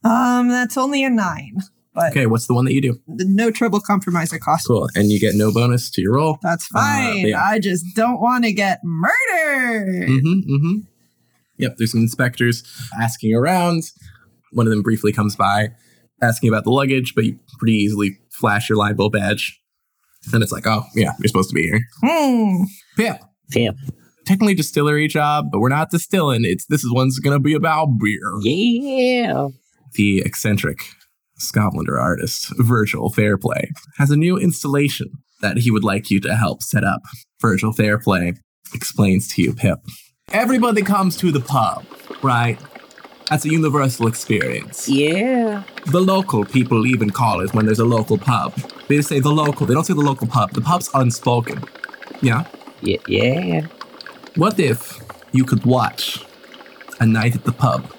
[0.03, 1.57] Um, that's only a nine,
[1.99, 2.99] but Okay, what's the one that you do?
[3.07, 4.67] no trouble compromiser cost.
[4.67, 6.37] Cool, and you get no bonus to your roll.
[6.41, 7.27] That's Uh, fine.
[7.27, 7.43] yeah.
[7.43, 10.09] I just don't want to get murdered.
[10.09, 10.51] Mm-hmm.
[10.53, 10.75] Mm-hmm.
[11.57, 11.75] Yep.
[11.77, 12.63] There's some inspectors
[13.01, 13.83] asking around.
[14.53, 15.69] One of them briefly comes by,
[16.21, 19.59] asking about the luggage, but you pretty easily flash your line bull badge,
[20.33, 21.81] and it's like, oh yeah, you're supposed to be here.
[22.03, 22.63] Hmm.
[22.97, 23.17] Pip.
[23.51, 23.75] Pip.
[24.25, 26.41] Technically distillery job, but we're not distilling.
[26.45, 28.31] It's this is one's gonna be about beer.
[28.41, 29.47] Yeah.
[29.93, 30.77] the eccentric
[31.39, 35.11] Skovlander artist, Virgil Fairplay, has a new installation
[35.41, 37.01] that he would like you to help set up.
[37.41, 38.33] Virgil Fairplay
[38.73, 39.79] explains to you, Pip.
[40.31, 41.85] Everybody comes to the pub,
[42.21, 42.59] right?
[43.29, 44.89] That's a universal experience.
[44.89, 45.63] Yeah.
[45.85, 48.55] The local people even call it when there's a local pub.
[48.87, 50.51] They say the local, they don't say the local pub.
[50.51, 51.63] The pub's unspoken.
[52.21, 52.45] Yeah?
[52.81, 52.97] Yeah.
[53.07, 53.67] Yeah.
[54.35, 54.99] What if
[55.31, 56.23] you could watch
[56.99, 57.91] a night at the pub?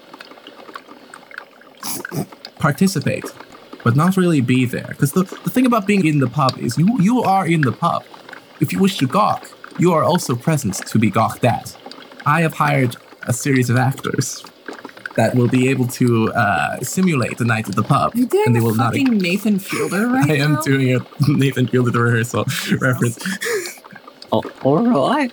[2.61, 3.25] Participate,
[3.85, 4.87] but not really be there.
[4.91, 7.73] Because the, the thing about being in the pub is you, you are in the
[7.73, 8.05] pub.
[8.61, 11.77] If you wish to gawk, you are also present to be gawked at.
[12.27, 14.45] I have hired a series of actors
[15.17, 18.15] that will be able to uh, simulate the night at the pub.
[18.15, 18.93] You doing and they a will not.
[18.93, 20.63] fucking Nathan Fielder right I am now?
[20.63, 22.45] doing a Nathan Fielder rehearsal
[22.79, 23.19] reference.
[24.33, 25.33] Oh, all right.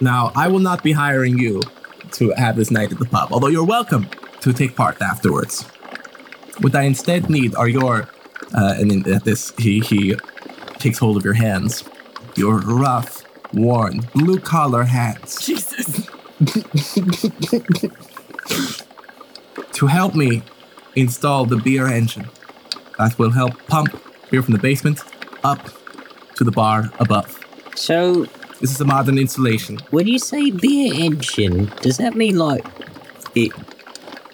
[0.00, 1.62] Now, I will not be hiring you
[2.12, 4.06] to have this night at the pub, although you're welcome
[4.42, 5.64] to take part afterwards.
[6.60, 8.08] What I instead need are your,
[8.54, 10.16] uh, and then at this, he, he
[10.78, 11.84] takes hold of your hands,
[12.36, 16.08] your rough, worn, blue collar hands, Jesus.
[19.72, 20.42] to help me
[20.96, 22.28] install the beer engine
[22.98, 23.88] that will help pump
[24.30, 25.00] beer from the basement
[25.44, 25.68] up
[26.36, 27.38] to the bar above.
[27.74, 28.26] So,
[28.60, 29.78] This is a modern installation.
[29.90, 32.66] when you say beer engine, does that mean like
[33.34, 33.52] it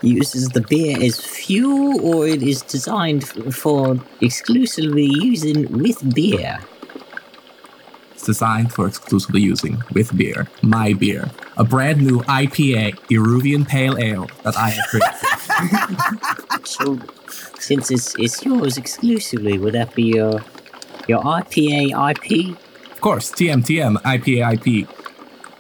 [0.05, 6.61] uses the beer as fuel, or it is designed for exclusively using with beer?
[8.13, 13.99] It's designed for exclusively using with beer, my beer, a brand new IPA, Iruvian Pale
[13.99, 15.21] Ale that I have created.
[16.67, 16.99] So,
[17.61, 20.41] since it's it's yours exclusively, would that be your
[21.07, 22.57] your IPA IP?
[22.91, 24.89] of course, TM, TM, IPA, IP,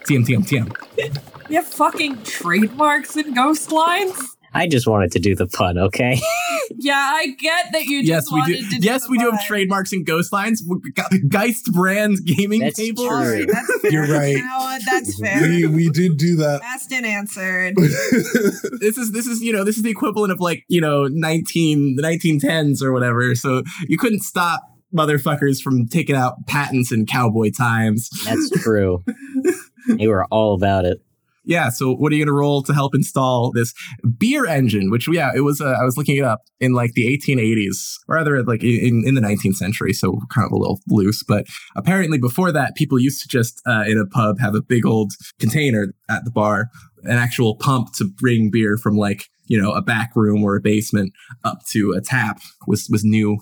[0.06, 1.20] TM, TM, TM.
[1.50, 4.33] You have fucking trademarks and ghost lines?
[4.54, 6.20] I just wanted to do the pun, okay?
[6.76, 8.68] Yeah, I get that you just yes, we do.
[8.70, 10.62] to Yes, the we do have trademarks and ghost lines.
[10.66, 13.06] We got Geist brand gaming That's tables.
[13.06, 13.16] true.
[13.16, 13.90] Alright, that's fair.
[13.92, 14.36] You're right.
[14.36, 14.82] You know what?
[14.86, 15.42] That's fair.
[15.42, 16.62] We we did do that.
[16.62, 17.74] Asked and answered.
[18.80, 21.96] This is this is you know this is the equivalent of like you know 19
[21.96, 23.34] the 1910s or whatever.
[23.34, 24.62] So you couldn't stop
[24.94, 28.08] motherfuckers from taking out patents in cowboy times.
[28.24, 29.04] That's true.
[29.88, 31.02] they were all about it.
[31.44, 31.68] Yeah.
[31.68, 33.74] So what are you gonna roll to help install this
[34.18, 34.90] beer engine?
[34.90, 35.60] Which yeah, it was.
[35.60, 39.20] Uh, I was looking it up in like the 1880s, rather like in in the
[39.20, 39.92] 19th century.
[39.92, 43.84] So kind of a little loose, but apparently before that, people used to just uh,
[43.86, 46.70] in a pub have a big old container at the bar,
[47.04, 50.60] an actual pump to bring beer from like you know a back room or a
[50.60, 51.12] basement
[51.44, 53.38] up to a tap was was new.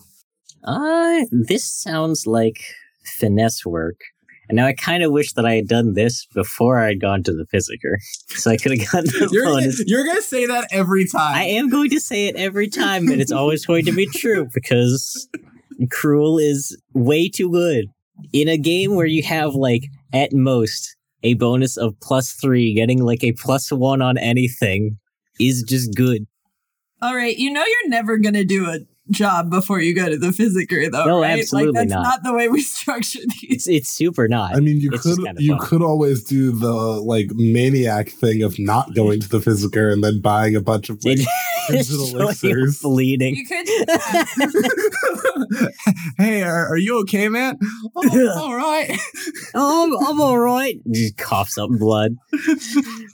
[0.64, 2.62] Uh, this sounds like
[3.04, 4.00] finesse work.
[4.48, 7.32] And now I kind of wish that I had done this before I'd gone to
[7.32, 7.96] the Physiker.
[8.36, 9.84] So I could have gotten the You're gonna, bonus.
[9.86, 11.34] you're gonna say that every time.
[11.36, 14.48] I am going to say it every time, and it's always going to be true
[14.52, 15.28] because
[15.90, 17.86] Cruel is way too good.
[18.32, 23.02] In a game where you have, like, at most, a bonus of plus three, getting
[23.02, 24.98] like a plus one on anything
[25.40, 26.26] is just good.
[27.00, 28.80] All right, you know you're never gonna do a
[29.10, 31.04] job before you go to the physiker, though.
[31.04, 31.38] No, right?
[31.40, 32.02] absolutely like, that's not.
[32.02, 33.44] not the way we structure these.
[33.50, 34.54] It's it's super not.
[34.56, 35.66] I mean, you It's could you fun.
[35.66, 40.20] could always do the like maniac thing of not going to the physiker and then
[40.20, 41.18] buying a bunch of like,
[41.66, 42.80] Crimson Showing elixirs.
[42.80, 43.36] bleeding.
[43.36, 43.68] You could
[46.18, 47.56] hey, are, are you okay, man?
[47.96, 48.90] Oh, all right.
[49.54, 50.80] Oh, I'm, I'm all right.
[50.90, 52.16] Just coughs up blood.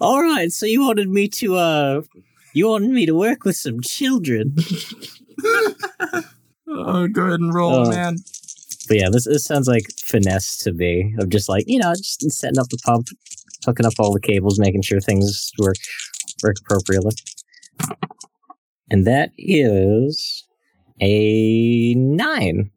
[0.00, 0.50] all right.
[0.52, 2.00] So you wanted me to, uh,
[2.54, 4.54] you wanted me to work with some children.
[6.70, 7.90] Oh, go ahead and roll, Oh.
[7.90, 8.16] man.
[8.88, 12.30] But yeah, this, this sounds like finesse to me of just like, you know, just
[12.30, 13.08] setting up the pump,
[13.66, 15.76] hooking up all the cables, making sure things work,
[16.42, 17.12] work appropriately.
[18.90, 20.46] And that is
[21.00, 22.70] a nine.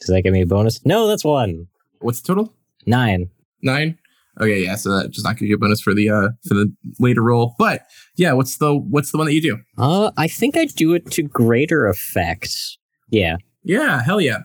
[0.00, 0.84] Does that give me a bonus?
[0.84, 1.68] No, that's one.
[2.00, 2.54] What's the total?
[2.86, 3.30] Nine.
[3.62, 3.98] Nine.
[4.40, 4.76] Okay, yeah.
[4.76, 7.54] So that's just not gonna get a bonus for the uh for the later roll.
[7.58, 7.82] But
[8.16, 9.58] yeah, what's the what's the one that you do?
[9.76, 12.78] Uh, I think I do it to greater effect.
[13.10, 13.36] Yeah.
[13.62, 14.38] Yeah, hell yeah.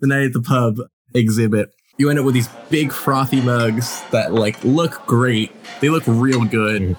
[0.00, 0.76] The night at the pub
[1.14, 1.70] exhibit.
[1.98, 5.52] You end up with these big frothy mugs that like look great.
[5.82, 6.96] They look real good.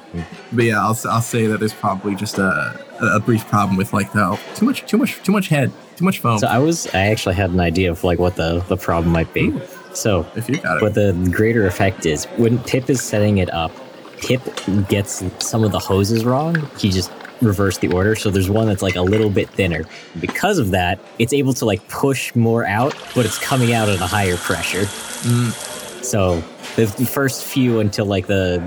[0.51, 4.13] But yeah, I'll, I'll say that there's probably just a, a brief problem with like
[4.13, 6.37] the too much too much too much head, too much foam.
[6.37, 9.33] So I was, I actually had an idea of like what the, the problem might
[9.33, 9.51] be.
[9.93, 10.81] So if you got it.
[10.83, 13.71] what the greater effect is, when Pip is setting it up,
[14.17, 14.41] Pip
[14.87, 16.55] gets some of the hoses wrong.
[16.77, 17.11] He just
[17.41, 18.15] reversed the order.
[18.15, 19.83] So there's one that's like a little bit thinner.
[20.19, 23.99] Because of that, it's able to like push more out, but it's coming out at
[23.99, 24.83] a higher pressure.
[24.83, 26.03] Mm.
[26.03, 26.41] So
[26.75, 28.63] the the first few until like the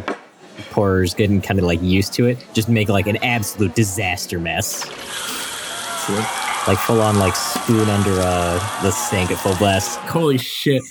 [0.71, 4.85] pourer's getting kind of like used to it, just make like an absolute disaster mess.
[4.85, 6.27] Excellent.
[6.67, 9.99] Like full on like spoon under uh, the sink at full blast.
[10.01, 10.83] Holy shit.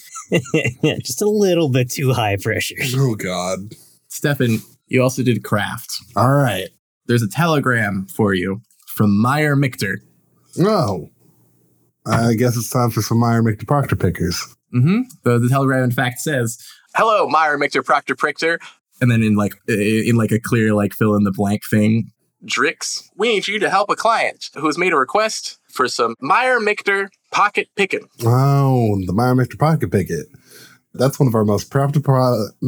[0.83, 2.75] just a little bit too high pressure.
[2.95, 3.73] Oh God!
[4.07, 5.91] Stefan, you also did craft.
[6.15, 6.69] All right.
[7.05, 9.97] There's a telegram for you from Meyer Michter.
[10.59, 11.09] Oh,
[12.05, 14.41] I guess it's time for some Meyer Michter Proctor pickers.
[14.73, 15.01] Mm-hmm.
[15.23, 16.57] The, the telegram, in fact, says,
[16.95, 18.59] Hello, Meyer Michter Proctor Prichter.
[19.01, 22.11] and then in like in like a clear like fill in the blank thing.
[22.45, 26.15] Drix, we need you to help a client who has made a request for some
[26.19, 28.07] Meyer Michter pocket picking.
[28.25, 30.27] Oh, the Meyer Michter Pocket Picket.
[30.93, 32.45] That's one of our most pricked pro-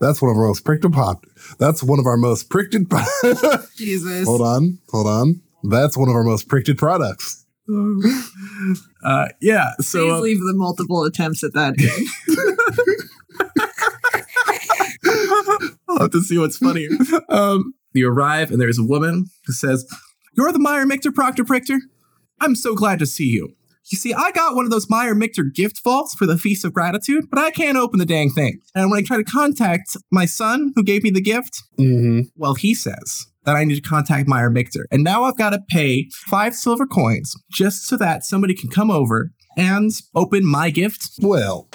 [0.00, 1.24] That's one of our most pricked pop.
[1.58, 2.74] That's one of our most pricked.
[3.76, 4.26] Jesus.
[4.26, 5.40] hold on, hold on.
[5.62, 7.44] That's one of our most pricked products.
[9.04, 9.70] Uh, yeah.
[9.80, 11.74] So Please uh, leave the multiple attempts at that.
[15.88, 16.90] I'll have to see what's funnier.
[17.28, 19.86] um, you arrive and there's a woman who says,
[20.36, 21.78] "You're the Meyer Michter Proctor Prichter.
[22.40, 23.54] I'm so glad to see you.
[23.90, 26.72] You see, I got one of those Meyer Michter gift vaults for the Feast of
[26.72, 28.58] Gratitude, but I can't open the dang thing.
[28.74, 32.22] And when I try to contact my son who gave me the gift, Mm-hmm.
[32.36, 34.86] well, he says." That I need to contact Meyer Michter.
[34.90, 38.90] And now I've got to pay five silver coins just so that somebody can come
[38.90, 41.10] over and open my gift.
[41.22, 41.68] Well,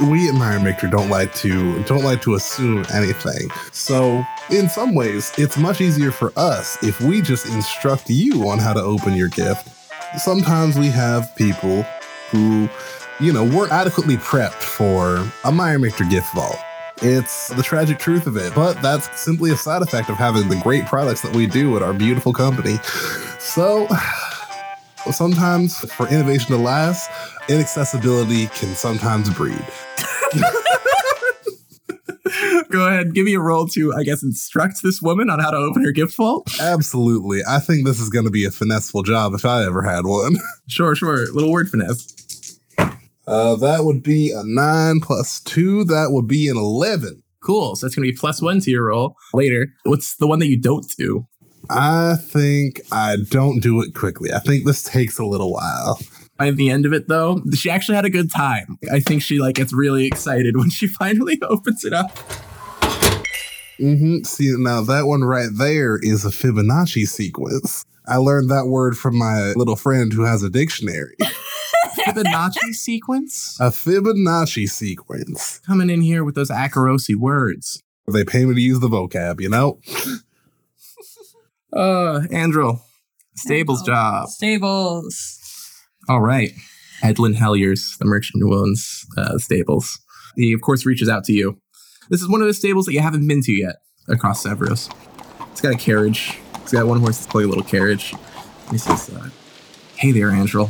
[0.00, 3.50] we at Meyer Michter don't like to don't like to assume anything.
[3.70, 8.58] So, in some ways, it's much easier for us if we just instruct you on
[8.58, 9.68] how to open your gift.
[10.18, 11.82] Sometimes we have people
[12.30, 12.68] who,
[13.18, 16.56] you know, weren't adequately prepped for a Meyer gift vault.
[17.00, 20.56] It's the tragic truth of it, but that's simply a side effect of having the
[20.56, 22.76] great products that we do at our beautiful company.
[23.38, 23.88] So,
[25.10, 27.10] sometimes for innovation to last,
[27.48, 29.64] inaccessibility can sometimes breed.
[32.72, 35.58] Go ahead, give me a roll to, I guess, instruct this woman on how to
[35.58, 36.48] open her gift vault.
[36.58, 37.42] Absolutely.
[37.46, 40.36] I think this is going to be a finesseful job if I ever had one.
[40.68, 41.30] Sure, sure.
[41.34, 42.58] Little word finesse.
[43.26, 45.84] Uh, that would be a nine plus two.
[45.84, 47.22] That would be an 11.
[47.42, 47.76] Cool.
[47.76, 49.66] So that's going to be plus one to your roll later.
[49.82, 51.26] What's the one that you don't do?
[51.68, 54.32] I think I don't do it quickly.
[54.32, 55.98] I think this takes a little while.
[56.38, 58.78] By the end of it, though, she actually had a good time.
[58.90, 62.16] I think she like gets really excited when she finally opens it up.
[63.80, 64.22] Mm-hmm.
[64.24, 67.84] See, now that one right there is a Fibonacci sequence.
[68.06, 71.16] I learned that word from my little friend who has a dictionary.
[72.06, 75.60] Fibonacci sequence A Fibonacci sequence.
[75.66, 77.82] coming in here with those Akorosi words.
[78.10, 79.78] They pay me to use the vocab, you know?
[81.72, 82.78] Uh, Andrew,
[83.36, 83.94] stables Andrew.
[83.94, 84.28] job.
[84.28, 85.38] Stables.
[86.08, 86.50] All right.
[87.02, 89.98] Edlin Helliers, the merchant who owns uh, stables.
[90.36, 91.58] He, of course, reaches out to you.
[92.12, 94.94] This is one of the stables that you haven't been to yet across Severos.
[95.50, 96.38] It's got a carriage.
[96.56, 98.14] It's got one horse that's pulling a little carriage.
[98.70, 99.30] He says, uh,
[99.96, 100.68] Hey there, Andrel.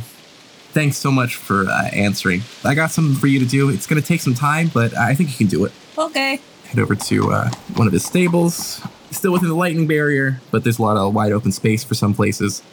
[0.71, 2.43] Thanks so much for uh, answering.
[2.63, 3.67] I got something for you to do.
[3.67, 5.73] It's going to take some time, but I think you can do it.
[5.97, 6.39] Okay.
[6.63, 8.81] Head over to uh, one of his stables.
[9.11, 12.13] Still within the lightning barrier, but there's a lot of wide open space for some
[12.13, 12.63] places.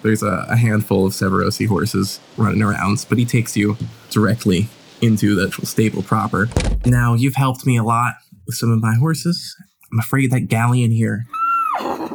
[0.00, 3.76] There's a, a handful of Severosi horses running around, but he takes you
[4.08, 4.70] directly
[5.00, 6.48] into the actual stable proper.
[6.86, 8.14] Now, you've helped me a lot
[8.46, 9.56] with some of my horses.
[9.92, 11.24] I'm afraid that Galleon here,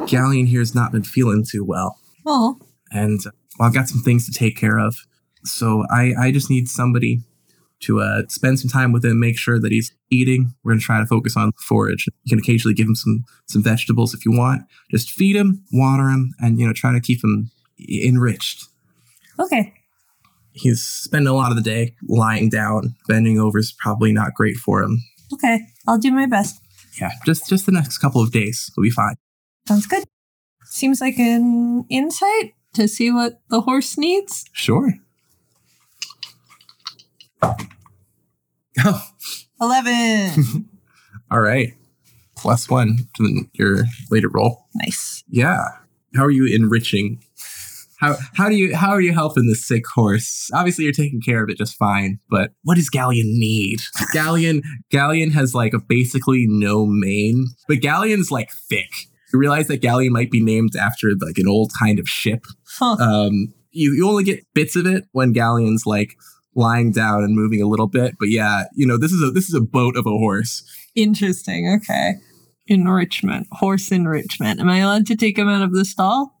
[0.06, 1.98] Galleon here has not been feeling too well.
[2.26, 2.58] Oh,
[2.92, 3.20] And
[3.58, 4.96] well, I've got some things to take care of.
[5.44, 7.20] So I, I just need somebody
[7.80, 10.52] to uh, spend some time with him, make sure that he's eating.
[10.62, 12.06] We're gonna try to focus on forage.
[12.24, 14.62] You can occasionally give him some some vegetables if you want.
[14.90, 17.50] Just feed him, water him, and you know try to keep him
[17.88, 18.66] enriched.
[19.38, 19.72] okay.
[20.60, 24.56] He's spending a lot of the day lying down, bending over is probably not great
[24.56, 25.02] for him.
[25.32, 25.60] Okay.
[25.88, 26.60] I'll do my best.
[27.00, 29.14] Yeah, just just the next couple of days will be fine.
[29.66, 30.04] Sounds good.
[30.64, 34.44] Seems like an insight to see what the horse needs.
[34.52, 34.92] Sure.
[38.84, 39.02] Oh,
[39.60, 40.68] 11.
[41.30, 41.74] all right.
[42.36, 44.66] Plus one to your later roll.
[44.74, 45.22] nice.
[45.28, 45.64] Yeah.
[46.16, 47.22] How are you enriching?
[48.00, 50.50] How how do you how are you helping the sick horse?
[50.54, 53.80] Obviously you're taking care of it just fine, but what does Galleon need?
[54.12, 58.90] Galleon Galleon has like a basically no mane, but Galleon's like thick.
[59.32, 62.44] You realize that Galleon might be named after like an old kind of ship.
[62.78, 62.96] Huh.
[62.98, 66.16] Um you, you only get bits of it when Galleon's like
[66.54, 69.48] lying down and moving a little bit, but yeah, you know, this is a this
[69.48, 70.64] is a boat of a horse.
[70.94, 71.80] Interesting.
[71.82, 72.14] Okay.
[72.66, 73.46] Enrichment.
[73.52, 74.60] Horse enrichment.
[74.60, 76.39] Am I allowed to take him out of the stall?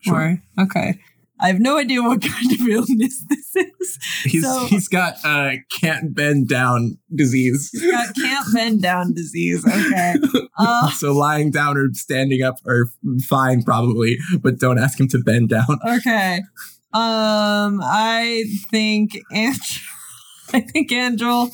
[0.00, 0.38] Sure.
[0.58, 0.98] Or, okay.
[1.40, 3.98] I have no idea what kind of illness this is.
[4.24, 7.68] He's So- he's got uh can't bend down disease.
[7.72, 9.64] He's got can't bend down disease.
[9.66, 10.14] Okay.
[10.60, 12.86] Uh, so lying down or standing up are
[13.28, 15.64] fine probably, but don't ask him to bend down.
[15.88, 16.38] okay.
[16.92, 18.42] Um, I
[18.72, 19.78] think Andrel,
[20.52, 21.52] I think Andrel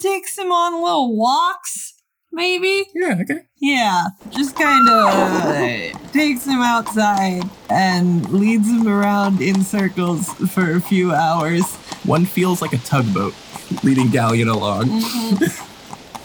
[0.00, 1.92] takes him on little walks,
[2.32, 2.84] maybe.
[2.94, 3.40] Yeah, okay.
[3.60, 10.80] Yeah, just kind of takes him outside and leads him around in circles for a
[10.80, 11.64] few hours.
[12.04, 13.34] One feels like a tugboat
[13.82, 15.02] leading Galleon along.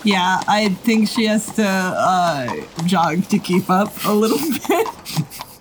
[0.06, 2.54] Yeah, I think she has to uh,
[2.86, 4.38] jog to keep up a little
[4.68, 4.88] bit.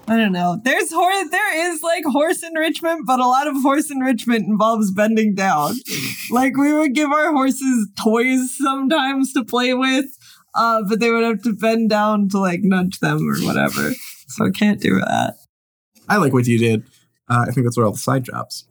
[0.08, 0.60] I don't know.
[0.64, 1.30] There's horse.
[1.30, 5.76] There is like horse enrichment, but a lot of horse enrichment involves bending down.
[6.32, 10.06] like we would give our horses toys sometimes to play with,
[10.54, 13.92] uh, but they would have to bend down to like nudge them or whatever.
[14.28, 15.34] So I can't do that.
[16.08, 16.84] I like what you did.
[17.28, 18.66] Uh, I think that's where all the side jobs.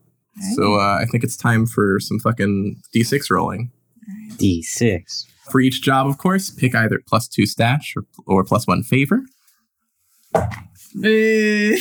[0.55, 3.71] So uh, I think it's time for some fucking d6 rolling.
[4.37, 5.25] D6.
[5.51, 9.21] For each job, of course, pick either plus two stash or, or plus one favor.
[10.35, 11.77] Eh,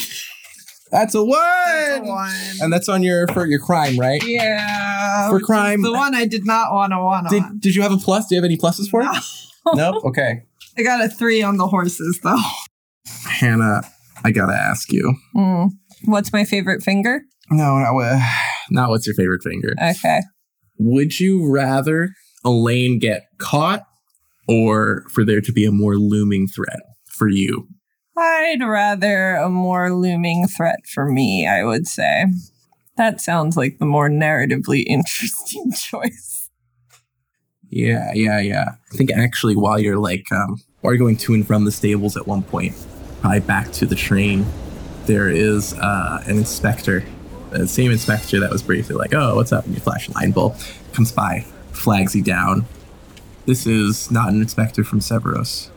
[0.91, 1.39] That's a one.
[1.39, 2.33] that's a one.
[2.61, 4.21] And that's on your for your crime, right?
[4.25, 7.33] Yeah, For crime- the one I did not want to want on.
[7.33, 8.27] Did, did you have a plus?
[8.27, 9.09] Do you have any pluses for it?
[9.75, 10.03] Nope.
[10.05, 10.43] Okay.
[10.79, 12.39] I got a three on the horses though.
[13.27, 13.83] Hannah,
[14.25, 15.15] I gotta ask you.
[15.35, 15.67] Hmm.
[16.05, 17.23] What's my favorite finger?
[17.51, 18.21] No, not, uh,
[18.71, 19.75] not what's your favorite finger.
[19.83, 20.21] Okay.
[20.79, 22.11] Would you rather
[22.45, 23.83] Elaine get caught
[24.49, 27.69] or for there to be a more looming threat for you?
[28.17, 32.27] I'd rather a more looming threat for me, I would say.
[32.97, 36.40] That sounds like the more narratively interesting choice.
[37.71, 38.75] Yeah, yeah, yeah.
[38.93, 42.17] I think actually while you're like um while you're going to and from the stables
[42.17, 42.75] at one point,
[43.21, 44.45] probably back to the train,
[45.07, 47.05] there is uh an inspector.
[47.51, 49.65] The same inspector that was briefly like, oh, what's up?
[49.65, 50.55] And you flash a line bull,
[50.93, 52.65] comes by, flags you down.
[53.47, 55.69] This is not an inspector from Severos,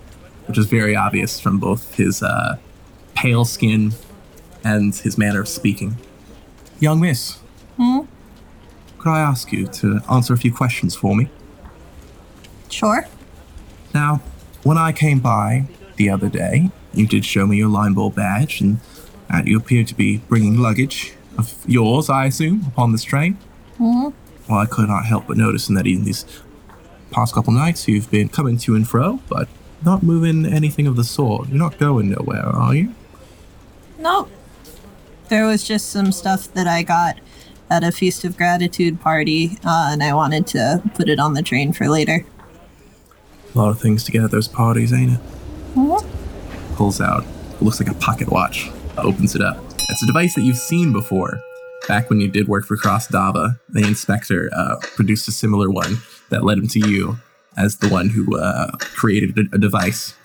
[0.48, 2.58] which is very obvious from both his uh,
[3.16, 3.94] pale skin
[4.64, 5.98] and his manner of speaking.
[6.80, 7.40] Young miss.
[7.78, 8.02] Hmm?
[9.00, 11.28] Could I ask you to answer a few questions for me?
[12.74, 13.06] Sure.
[13.94, 14.22] Now,
[14.64, 15.66] when I came by
[15.96, 18.80] the other day, you did show me your line bull badge, and
[19.32, 23.38] uh, you appeared to be bringing luggage of yours, I assume, upon this train.
[23.78, 24.10] Hmm?
[24.50, 26.26] Well, I could not help but noticing that in these
[27.12, 29.48] past couple nights you've been coming to and fro, but
[29.86, 31.50] not moving anything of the sort.
[31.50, 32.94] You're not going nowhere, are you?
[34.00, 34.32] Nope.
[35.30, 37.20] There was just some stuff that I got
[37.70, 41.44] at a Feast of Gratitude party, uh, and I wanted to put it on the
[41.44, 42.26] train for later.
[43.54, 45.20] A lot of things to get at those parties, ain't it?
[45.76, 46.06] Mhm.
[46.76, 47.26] Pulls out,
[47.62, 49.58] looks like a pocket watch, opens it up.
[49.90, 51.40] It's a device that you've seen before.
[51.88, 55.98] Back when you did work for Cross Dava, the inspector uh, produced a similar one
[56.30, 57.18] that led him to you
[57.58, 60.16] as the one who uh, created a, a device.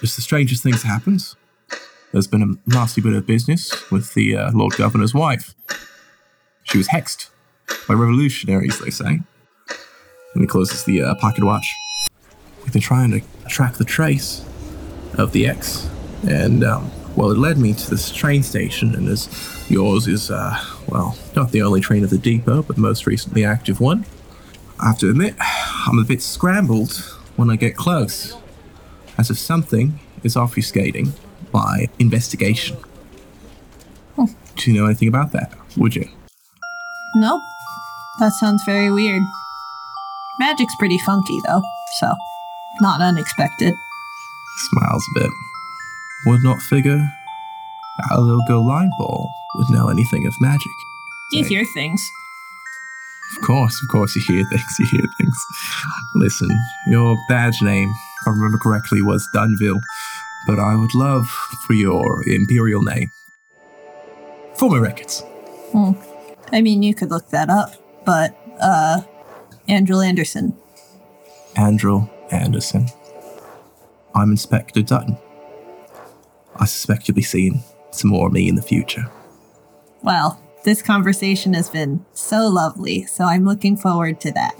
[0.00, 1.36] Just the strangest things happens.
[2.12, 5.54] There's been a nasty bit of business with the uh, Lord Governor's wife.
[6.64, 7.30] She was hexed
[7.88, 9.20] by revolutionaries, they say.
[10.34, 11.72] And he closes the uh, pocket watch.
[12.64, 14.44] We've been trying to track the trace
[15.18, 15.88] of the hex,
[16.26, 19.28] and um, well, it led me to this train station, and as
[19.68, 20.58] yours is, uh,
[20.88, 24.04] well, not the only train of the depot, but the most recently active one.
[24.80, 25.34] I have to admit,
[25.86, 26.92] I'm a bit scrambled
[27.36, 28.36] when I get close,
[29.18, 31.12] as if something is obfuscating
[31.52, 32.76] my investigation.
[34.16, 35.52] Do you know anything about that?
[35.76, 36.08] Would you?
[37.16, 37.42] Nope.
[38.20, 39.22] That sounds very weird.
[40.40, 41.62] Magic's pretty funky, though,
[42.00, 42.14] so
[42.80, 43.74] not unexpected.
[44.70, 45.30] Smiles a bit.
[46.26, 47.00] Would not figure
[48.10, 50.72] our little girl line bull would know anything of magic.
[51.32, 51.48] You Right.
[51.48, 52.02] hear things.
[53.36, 55.36] Of course, of course, you hear things, you hear things.
[56.14, 56.48] Listen,
[56.88, 57.88] your badge name,
[58.22, 59.80] if I remember correctly, was Dunville,
[60.46, 61.26] but I would love
[61.66, 63.10] for your imperial name.
[64.56, 65.22] For my records.
[66.52, 69.00] I mean, you could look that up, but, uh,
[69.68, 70.54] Andrel Anderson.
[71.56, 72.86] Andrel Anderson.
[74.14, 75.16] I'm Inspector Dutton.
[76.56, 79.10] I suspect you'll be seeing some more of me in the future.
[80.02, 84.54] Well, this conversation has been so lovely, so I'm looking forward to that.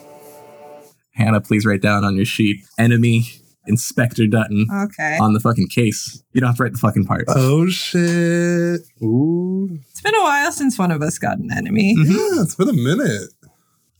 [1.13, 3.27] Hannah, please write down on your sheet enemy
[3.67, 5.17] Inspector Dutton Okay.
[5.21, 6.23] on the fucking case.
[6.33, 7.25] You don't have to write the fucking part.
[7.29, 8.81] Oh shit!
[9.03, 11.95] Ooh, It's been a while since one of us got an enemy.
[11.97, 13.31] yeah, it's been a minute.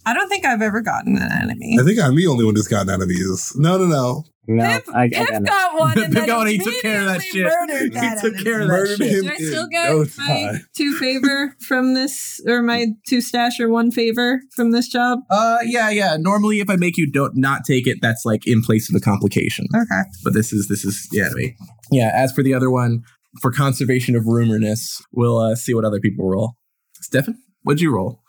[0.07, 1.77] I don't think I've ever gotten an enemy.
[1.81, 3.53] I think I'm the only one who's gotten enemies.
[3.57, 4.25] No, no, no.
[4.47, 5.47] No, Pip, I, I Pip got it.
[5.47, 7.45] got one and Pip got one, he took care of that shit.
[7.47, 8.45] murdered He that took enemy.
[8.45, 9.11] care of that shit.
[9.11, 10.67] him Do I still get no my time.
[10.77, 15.21] two favor from this, or my two stash or one favor from this job?
[15.31, 16.19] Uh, yeah, yeah.
[16.21, 19.01] Normally, if I make you don't not take it, that's like in place of a
[19.01, 19.65] complication.
[19.75, 20.03] Okay.
[20.23, 21.55] But this is this is yeah, wait.
[21.91, 22.11] yeah.
[22.15, 23.03] As for the other one,
[23.41, 26.53] for conservation of rumorness, we'll uh, see what other people roll.
[27.01, 28.21] Stefan, what'd you roll?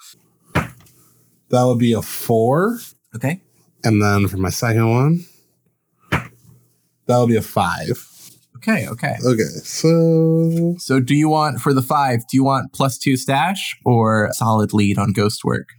[1.49, 2.79] That would be a four,
[3.15, 3.41] Okay.
[3.83, 5.25] and then for my second one,
[7.07, 8.11] that would be a five.
[8.57, 8.87] Okay.
[8.87, 9.15] Okay.
[9.23, 12.21] Okay, so So, do you want for the five?
[12.27, 15.69] Do you want plus two stash or solid lead on ghost work?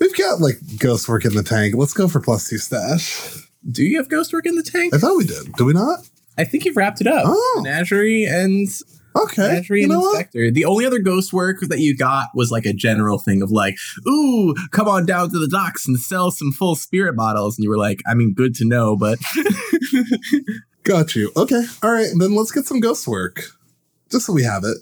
[0.00, 1.74] we've got like ghost work in the tank.
[1.76, 3.36] Let's go for plus two stash.
[3.70, 4.94] Do you have ghost work in the tank?
[4.94, 5.52] I thought we did.
[5.54, 6.00] Do we not?
[6.38, 7.24] I think you've wrapped it up.
[7.26, 7.60] Oh.
[7.62, 8.68] Menagerie and
[9.16, 9.42] Okay.
[9.48, 10.30] Menagerie You and know what?
[10.32, 13.76] The only other ghost work that you got was like a general thing of like,
[14.06, 17.58] ooh, come on down to the docks and sell some full spirit bottles.
[17.58, 19.18] And you were like, I mean, good to know, but
[20.82, 21.30] Got you.
[21.36, 21.62] Okay.
[21.82, 22.08] All right.
[22.18, 23.42] Then let's get some ghost work,
[24.10, 24.78] just so we have it.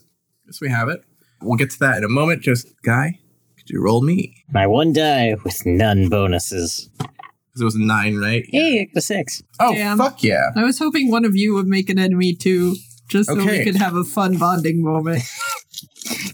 [0.46, 1.02] yes, we have it.
[1.42, 2.42] We'll get to that in a moment.
[2.42, 3.18] Just, Guy,
[3.56, 4.34] could you roll me?
[4.50, 6.88] My one die with none bonuses.
[6.98, 8.44] Because it was nine, right?
[8.48, 9.42] Hey, the six.
[9.60, 9.98] Oh, Damn.
[9.98, 10.50] fuck yeah.
[10.56, 12.76] I was hoping one of you would make an enemy too,
[13.09, 15.22] just so we could have a fun bonding moment.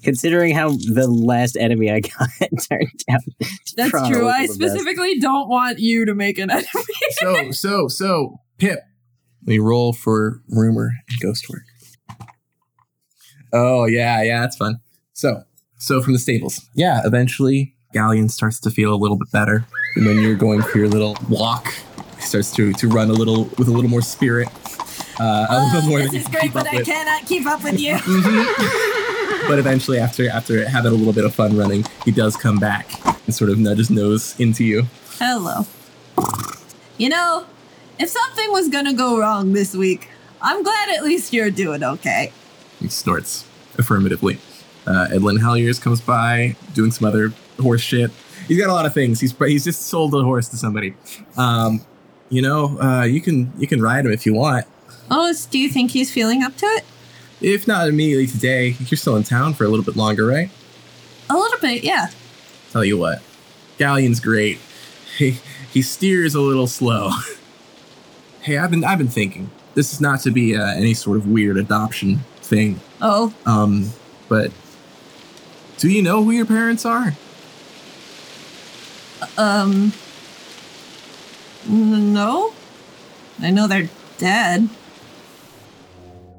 [0.02, 2.28] Considering how the last enemy I got
[2.70, 3.20] turned out.
[3.76, 4.28] That's true.
[4.28, 4.54] I the best.
[4.54, 6.66] specifically don't want you to make an enemy.
[7.12, 8.80] so, so, so, Pip,
[9.44, 11.62] we roll for rumor and ghost work.
[13.52, 14.80] Oh yeah, yeah, that's fun.
[15.12, 15.42] So,
[15.78, 17.02] so from the stables, yeah.
[17.04, 20.88] Eventually, Galleon starts to feel a little bit better, and when you're going for your
[20.88, 21.74] little walk,
[22.16, 24.48] he starts to to run a little with a little more spirit.
[25.20, 26.84] Uh, a little more than you can keep up with.
[26.86, 27.94] cannot keep up with you.
[28.04, 29.48] Mhm.
[29.48, 32.86] but eventually, after after having a little bit of fun running, he does come back
[33.26, 34.86] and sort of nudges nose into you.
[35.18, 35.66] Hello.
[36.98, 37.44] You know,
[37.98, 40.08] if something was gonna go wrong this week,
[40.40, 42.32] I'm glad at least you're doing okay.
[42.80, 43.44] He snorts
[43.78, 44.38] affirmatively.
[44.86, 48.10] Uh, Edlin Halliers comes by doing some other horse shit.
[48.48, 49.20] He's got a lot of things.
[49.20, 50.94] He's he's just sold a horse to somebody.
[51.36, 51.82] Um,
[52.30, 54.64] You know, uh, you can you can ride him if you want.
[55.10, 56.84] Oh, do you think he's feeling up to it?
[57.40, 60.50] If not immediately today, you're still in town for a little bit longer, right?
[61.28, 62.08] A little bit, yeah.
[62.72, 63.22] Tell you what,
[63.78, 64.58] Galleon's great.
[65.18, 65.38] He
[65.72, 67.10] he steers a little slow.
[68.42, 69.50] hey, I've been I've been thinking.
[69.74, 72.80] This is not to be uh, any sort of weird adoption thing.
[73.02, 73.90] Oh, Um,
[74.28, 74.52] but
[75.78, 77.14] do you know who your parents are?
[79.36, 79.92] um.
[81.68, 82.54] n- No?
[83.40, 84.68] I know they're dead.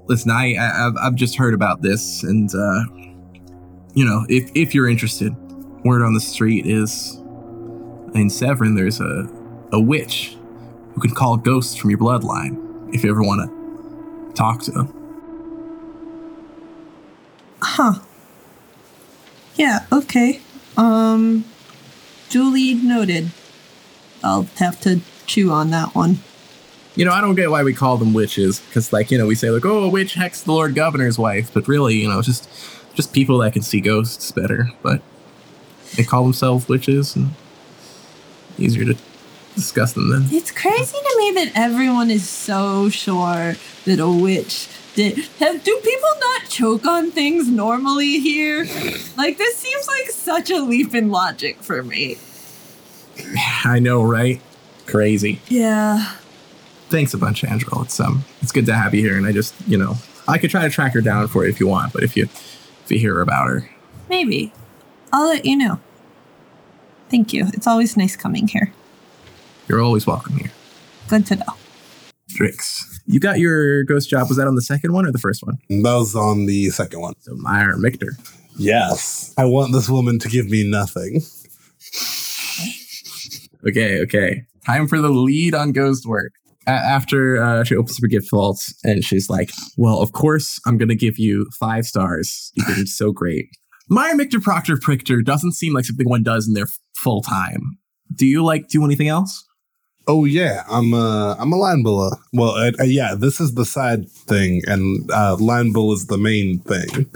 [0.07, 2.84] Listen, I, I I've, I've just heard about this, and uh,
[3.93, 5.35] you know, if if you're interested,
[5.84, 7.15] word on the street is
[8.14, 9.27] in Severin there's a
[9.72, 10.38] a witch
[10.93, 14.91] who can call ghosts from your bloodline if you ever want to talk to them.
[17.61, 17.99] Huh.
[19.56, 20.41] Yeah, okay.
[20.77, 21.45] Um.
[22.30, 23.31] Duly noted.
[24.23, 26.19] I'll have to chew on that one.
[26.96, 29.36] You know, I don't get why we call them witches, because like you know, we
[29.36, 32.50] say like, oh, a witch hexed the Lord Governor's wife, but really, you know, just
[32.94, 34.72] just people that can see ghosts better.
[34.82, 35.02] But
[35.96, 37.32] they call themselves witches, and
[38.58, 38.96] easier to
[39.56, 40.26] discuss them then.
[40.32, 43.56] It's crazy to me that everyone is so sure
[43.86, 45.18] that a witch did.
[45.40, 48.66] Have, do people not choke on things normally here?
[49.18, 52.18] Like, this seems like such a leap in logic for me.
[53.64, 54.42] I know, right?
[54.86, 55.42] Crazy.
[55.48, 56.16] Yeah.
[56.90, 57.84] Thanks a bunch, Andrel.
[57.86, 59.95] It's um, it's good to have you here, and I just, you know,
[60.28, 62.24] I could try to track her down for you if you want, but if you
[62.26, 63.70] if you hear about her,
[64.10, 64.53] Maybe.
[65.12, 65.80] I'll let you know.
[67.10, 67.48] Thank you.
[67.53, 68.72] It's always nice coming here.
[69.68, 70.52] you're always welcome here.
[71.07, 71.53] Good to know.
[72.32, 74.28] Drix, you got your ghost job.
[74.28, 75.57] Was that on the second one or the first one?
[75.70, 77.14] That was on the second one.
[77.22, 78.10] So Meyer Michter.
[78.57, 79.34] Yes.
[79.38, 81.22] I want this woman to give me nothing.
[83.68, 84.44] Okay, okay.
[84.66, 86.34] Time for the lead on ghost work.
[86.68, 90.78] After uh, she opens up her gift vault and she's like, Well, of course, I'm
[90.78, 92.52] going to give you five stars.
[92.56, 93.48] You've been so great.
[93.90, 97.78] Meyer Michter Proctor Prichter doesn't seem like something one does in their full time.
[98.14, 99.46] Do you like do anything else?
[100.08, 102.16] Oh yeah, I'm a I'm a line buller.
[102.34, 106.18] Well, uh, uh, yeah, this is the side thing, and uh, line bull is the
[106.18, 107.08] main thing.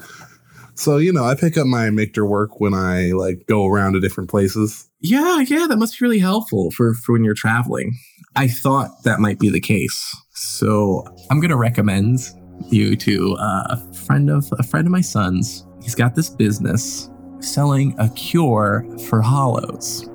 [0.79, 3.99] So you know, I pick up my Michter work when I like go around to
[3.99, 4.89] different places.
[5.01, 7.97] Yeah, yeah, that must be really helpful for, for when you're traveling.
[8.37, 10.15] I thought that might be the case.
[10.31, 12.29] So I'm gonna recommend
[12.69, 15.65] you to uh, a friend of a friend of my son's.
[15.83, 17.09] He's got this business
[17.41, 20.09] selling a cure for hollows.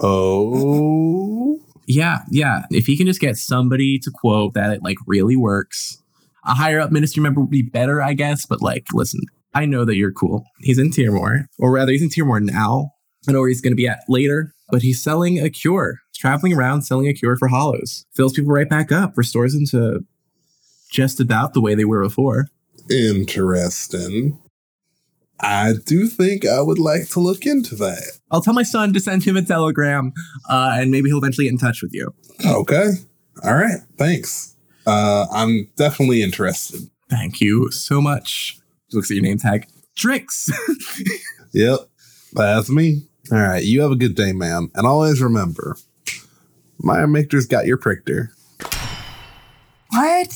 [0.00, 2.62] Oh, Yeah, yeah.
[2.72, 6.02] If he can just get somebody to quote that it like really works,
[6.44, 8.46] a higher up ministry member would be better, I guess.
[8.46, 9.20] But like, listen,
[9.54, 10.44] I know that you're cool.
[10.60, 12.92] He's in Tiermore, or rather, he's in Tiermore now.
[13.28, 16.00] I know where he's going to be at later, but he's selling a cure.
[16.10, 18.06] He's traveling around selling a cure for hollows.
[18.14, 20.04] Fills people right back up, restores them to
[20.90, 22.48] just about the way they were before.
[22.90, 24.38] interesting.
[25.40, 28.18] I do think I would like to look into that.
[28.30, 30.12] I'll tell my son to send him a telegram,
[30.48, 32.14] uh, and maybe he'll eventually get in touch with you.
[32.46, 32.90] Okay,
[33.42, 34.54] all right, thanks.
[34.86, 36.82] Uh, I'm definitely interested.
[37.10, 38.58] Thank you so much.
[38.92, 39.66] Looks at your name tag.
[39.96, 40.50] Tricks.
[41.54, 41.80] Yep,
[42.32, 43.02] that's me.
[43.30, 45.76] All right, you have a good day, ma'am, and always remember,
[46.78, 48.28] Meyer Michter's got your prichter.
[49.90, 50.28] What?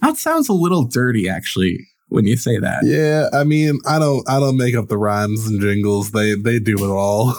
[0.00, 2.80] that sounds a little dirty, actually, when you say that.
[2.84, 6.12] Yeah, I mean, I don't, I don't make up the rhymes and jingles.
[6.12, 7.34] They, they do it all.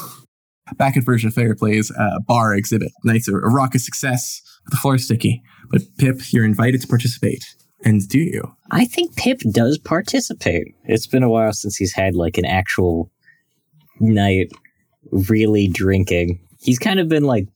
[0.77, 2.91] Back at Virgil Fairplay's uh, bar exhibit.
[3.03, 4.41] Nice, a, raucous success.
[4.67, 5.41] The floor is sticky.
[5.71, 7.43] But Pip, you're invited to participate.
[7.83, 8.55] And do you?
[8.71, 10.73] I think Pip does participate.
[10.85, 13.11] It's been a while since he's had like an actual
[13.99, 14.51] night
[15.11, 16.39] really drinking.
[16.59, 17.47] He's kind of been like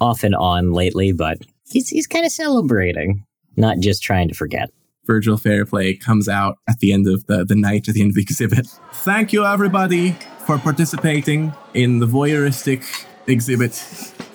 [0.00, 1.38] off and on lately, but
[1.68, 3.24] he's he's kind of celebrating,
[3.56, 4.70] not just trying to forget.
[5.06, 8.14] Virgil Fairplay comes out at the end of the, the night, at the end of
[8.14, 8.68] the exhibit.
[8.92, 10.12] Thank you, everybody,
[10.46, 12.84] for participating in the voyeuristic
[13.26, 13.82] exhibit,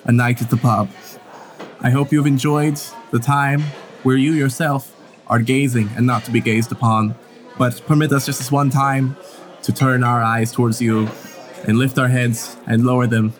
[0.04, 0.90] A Night at the Pub.
[1.80, 2.80] I hope you've enjoyed
[3.10, 3.60] the time
[4.02, 4.92] where you yourself
[5.26, 7.14] are gazing and not to be gazed upon.
[7.58, 9.16] But permit us just this one time
[9.62, 11.08] to turn our eyes towards you
[11.66, 13.32] and lift our heads and lower them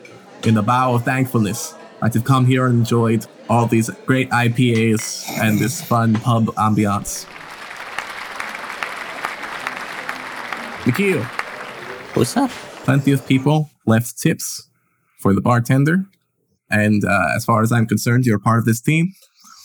[0.44, 5.26] in the bow of thankfulness that you've come here and enjoyed all these great IPAs
[5.40, 7.26] and this fun pub ambiance.
[10.86, 11.22] Nikhil,
[12.14, 12.50] What's up?
[12.84, 14.68] plenty of people left tips
[15.18, 16.06] for the bartender.
[16.70, 19.12] And uh, as far as I'm concerned, you're part of this team.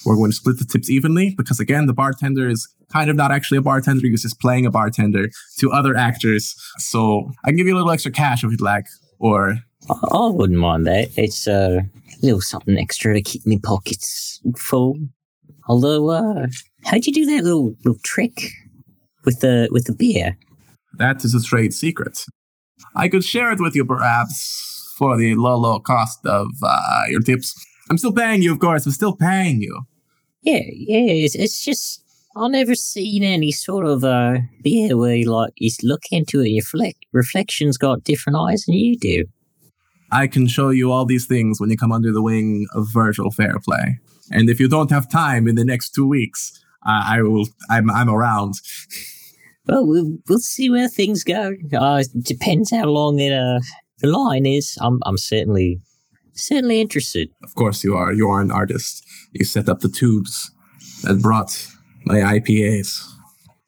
[0.06, 3.32] We're going to split the tips evenly because, again, the bartender is kind of not
[3.32, 4.08] actually a bartender.
[4.08, 5.30] He's just playing a bartender
[5.60, 6.56] to other actors.
[6.78, 8.86] So I can give you a little extra cash if you'd like,
[9.20, 9.58] or
[9.90, 11.10] I, wouldn't mind that.
[11.18, 14.96] It's uh, a little something extra to keep me pockets full.
[15.68, 16.48] Although, uh,
[16.86, 18.52] how'd you do that little little trick
[19.26, 20.38] with the with the beer?
[20.98, 22.26] That is a trade secret.
[22.96, 24.71] I could share it with you, perhaps,
[25.02, 27.56] for the low, low cost of uh, your tips.
[27.90, 28.86] I'm still paying you, of course.
[28.86, 29.82] I'm still paying you.
[30.44, 31.26] Yeah, yeah.
[31.26, 32.04] It's, it's just
[32.36, 36.46] I've never seen any sort of uh beer where you like you look into it,
[36.46, 39.26] and your fleck reflection's got different eyes than you do.
[40.12, 43.32] I can show you all these things when you come under the wing of Virgil
[43.32, 43.98] Fairplay.
[44.30, 47.48] And if you don't have time in the next two weeks, uh, I will.
[47.72, 48.54] I'm I'm around.
[49.66, 51.56] Well, we'll we'll see where things go.
[51.74, 53.62] Uh, depends how long it, uh
[54.02, 54.78] the line is.
[54.82, 55.80] I'm I'm certainly
[56.34, 57.30] certainly interested.
[57.44, 58.12] Of course, you are.
[58.14, 59.04] You are an artist.
[59.34, 60.52] You set up the tubes
[61.04, 61.68] that brought
[62.06, 63.04] my IPAs.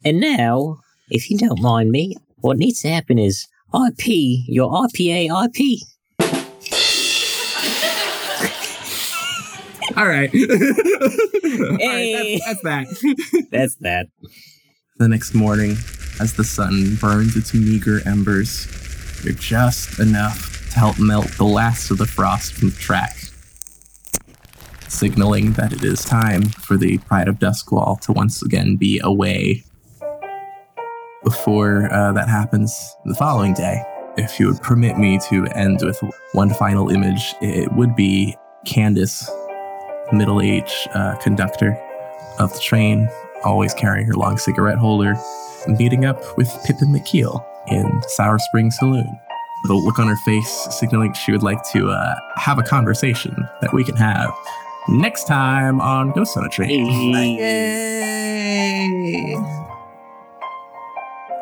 [0.04, 0.78] And now,
[1.10, 4.06] if you don't mind me, what needs to happen is IP
[4.48, 5.80] your IPA IP.
[9.96, 10.30] All right.
[10.34, 12.40] All right, Hey.
[12.46, 12.86] that's, that's that.
[13.52, 14.06] That's that.
[14.98, 15.72] the next morning,
[16.20, 18.66] as the sun burns its meager embers,
[19.32, 23.16] just enough to help melt the last of the frost from the track,
[24.88, 29.64] signaling that it is time for the Pride of Duskwall to once again be away.
[31.22, 33.82] Before uh, that happens the following day,
[34.16, 35.98] if you would permit me to end with
[36.32, 38.36] one final image, it would be
[38.66, 39.30] Candace,
[40.12, 41.76] middle-aged uh, conductor
[42.38, 43.08] of the train,
[43.42, 45.14] always carrying her long cigarette holder,
[45.66, 49.18] meeting up with Pippin McKeel in Sour Spring Saloon.
[49.66, 53.72] The look on her face signaling she would like to uh, have a conversation that
[53.72, 54.30] we can have
[54.88, 56.86] next time on Ghost on a Train.
[58.44, 59.36] Yay!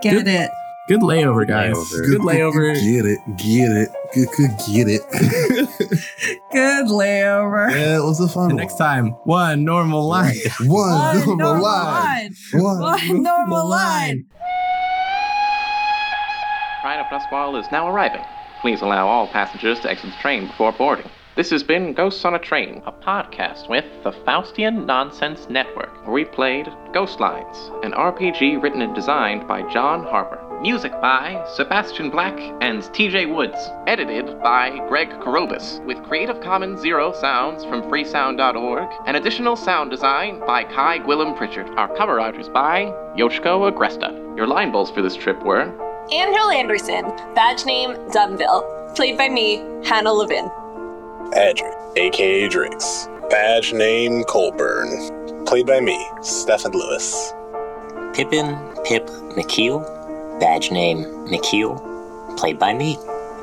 [0.03, 0.29] Get Good.
[0.29, 0.51] it.
[0.89, 1.75] Good layover, guys.
[1.77, 2.07] Layover.
[2.07, 2.75] Good layover.
[2.75, 5.03] Get it, get it, good, good, get it.
[6.53, 7.71] Good layover.
[7.71, 8.57] yeah, it was a fun And one.
[8.57, 10.35] next time, one normal line.
[10.61, 12.35] One, One normal, normal line.
[12.53, 12.63] line.
[12.63, 14.27] One, One normal line.
[16.83, 18.25] Pride of Duskwall is now arriving.
[18.61, 21.09] Please allow all passengers to exit the train before boarding.
[21.37, 26.13] This has been Ghosts on a Train, a podcast with the Faustian Nonsense Network, where
[26.13, 30.41] we played Ghost Lines, an RPG written and designed by John Harper.
[30.61, 33.71] Music by Sebastian Black and TJ Woods.
[33.87, 40.41] Edited by Greg Karobis, with Creative Commons Zero sounds from freesound.org, and additional sound design
[40.41, 41.69] by Kai Gwillem Pritchard.
[41.77, 42.87] Our cover art is by
[43.17, 44.37] Yoshiko Agresta.
[44.37, 45.79] Your line bulls for this trip were
[46.11, 47.05] Andrel Anderson,
[47.35, 50.51] badge name Dunville, played by me, Hannah Levin.
[51.35, 53.09] Adric, aka Drix.
[53.31, 55.45] Badge name Colburn.
[55.47, 57.33] Played by me, Stephen Lewis.
[58.13, 59.07] Pippin Pip
[59.37, 59.81] McKeel,
[60.39, 61.79] badge name McKeel,
[62.37, 62.99] played by me,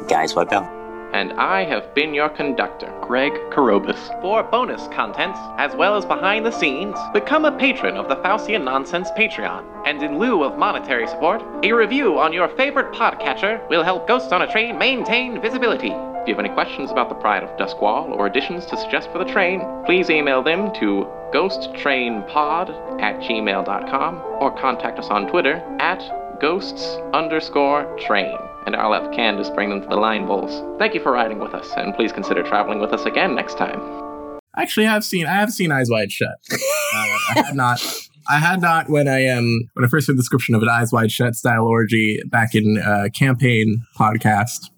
[0.07, 0.78] Guys Webel.
[1.13, 4.21] And I have been your conductor, Greg Karobis.
[4.21, 8.63] For bonus content, as well as behind the scenes, become a patron of the Faustian
[8.63, 9.65] Nonsense Patreon.
[9.85, 14.31] And in lieu of monetary support, a review on your favorite podcatcher will help Ghosts
[14.31, 15.91] on a Train maintain visibility.
[15.91, 19.17] If you have any questions about the Pride of Duskwall or additions to suggest for
[19.17, 26.39] the train, please email them to ghosttrainpod at gmail.com or contact us on Twitter at
[26.39, 28.37] ghosts underscore train
[28.73, 30.63] and I'll have Candace bring them to the line bulls.
[30.77, 33.79] Thank you for riding with us, and please consider traveling with us again next time.
[34.55, 36.35] Actually, I have seen I have seen Eyes Wide Shut.
[36.51, 36.57] Uh,
[36.93, 37.81] I had not.
[38.29, 40.91] I had not when I um when I first heard the description of an Eyes
[40.91, 44.69] Wide Shut style orgy back in uh, campaign podcast.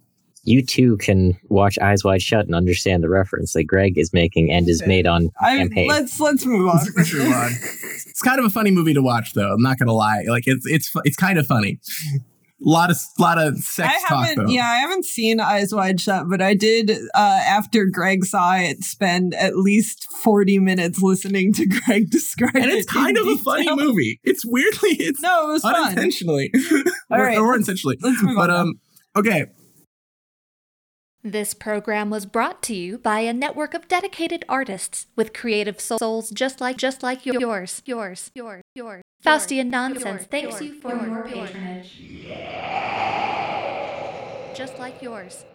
[0.44, 4.52] You too can watch Eyes Wide Shut and understand the reference that Greg is making
[4.52, 5.88] and is made on I, campaign.
[5.88, 6.80] let's let's move on.
[6.96, 7.52] Let's move on.
[8.08, 9.54] It's kind of a funny movie to watch, though.
[9.54, 10.24] I'm not gonna lie.
[10.28, 11.80] Like it's it's it's kind of funny.
[12.64, 14.52] A lot of lot of sex I talk haven't, though.
[14.52, 18.84] yeah, I haven't seen Eyes Wide Shut, but I did uh, after Greg saw it
[18.84, 22.62] spend at least forty minutes listening to Greg describe it.
[22.64, 24.20] and it's kind in of a funny movie.
[24.24, 25.76] It's weirdly it's No, it was fun.
[25.76, 26.52] unintentionally,
[27.10, 27.98] All or, right, or let's- intentionally.
[28.00, 28.56] Let's move But on.
[28.60, 28.80] um,
[29.16, 29.46] okay.
[31.24, 36.32] This program was brought to you by a network of dedicated artists with creative souls
[36.32, 39.04] just like just like yours, yours, yours, yours.
[39.24, 42.26] Faustian Nonsense thanks you for your patronage.
[44.56, 45.46] Just like yours.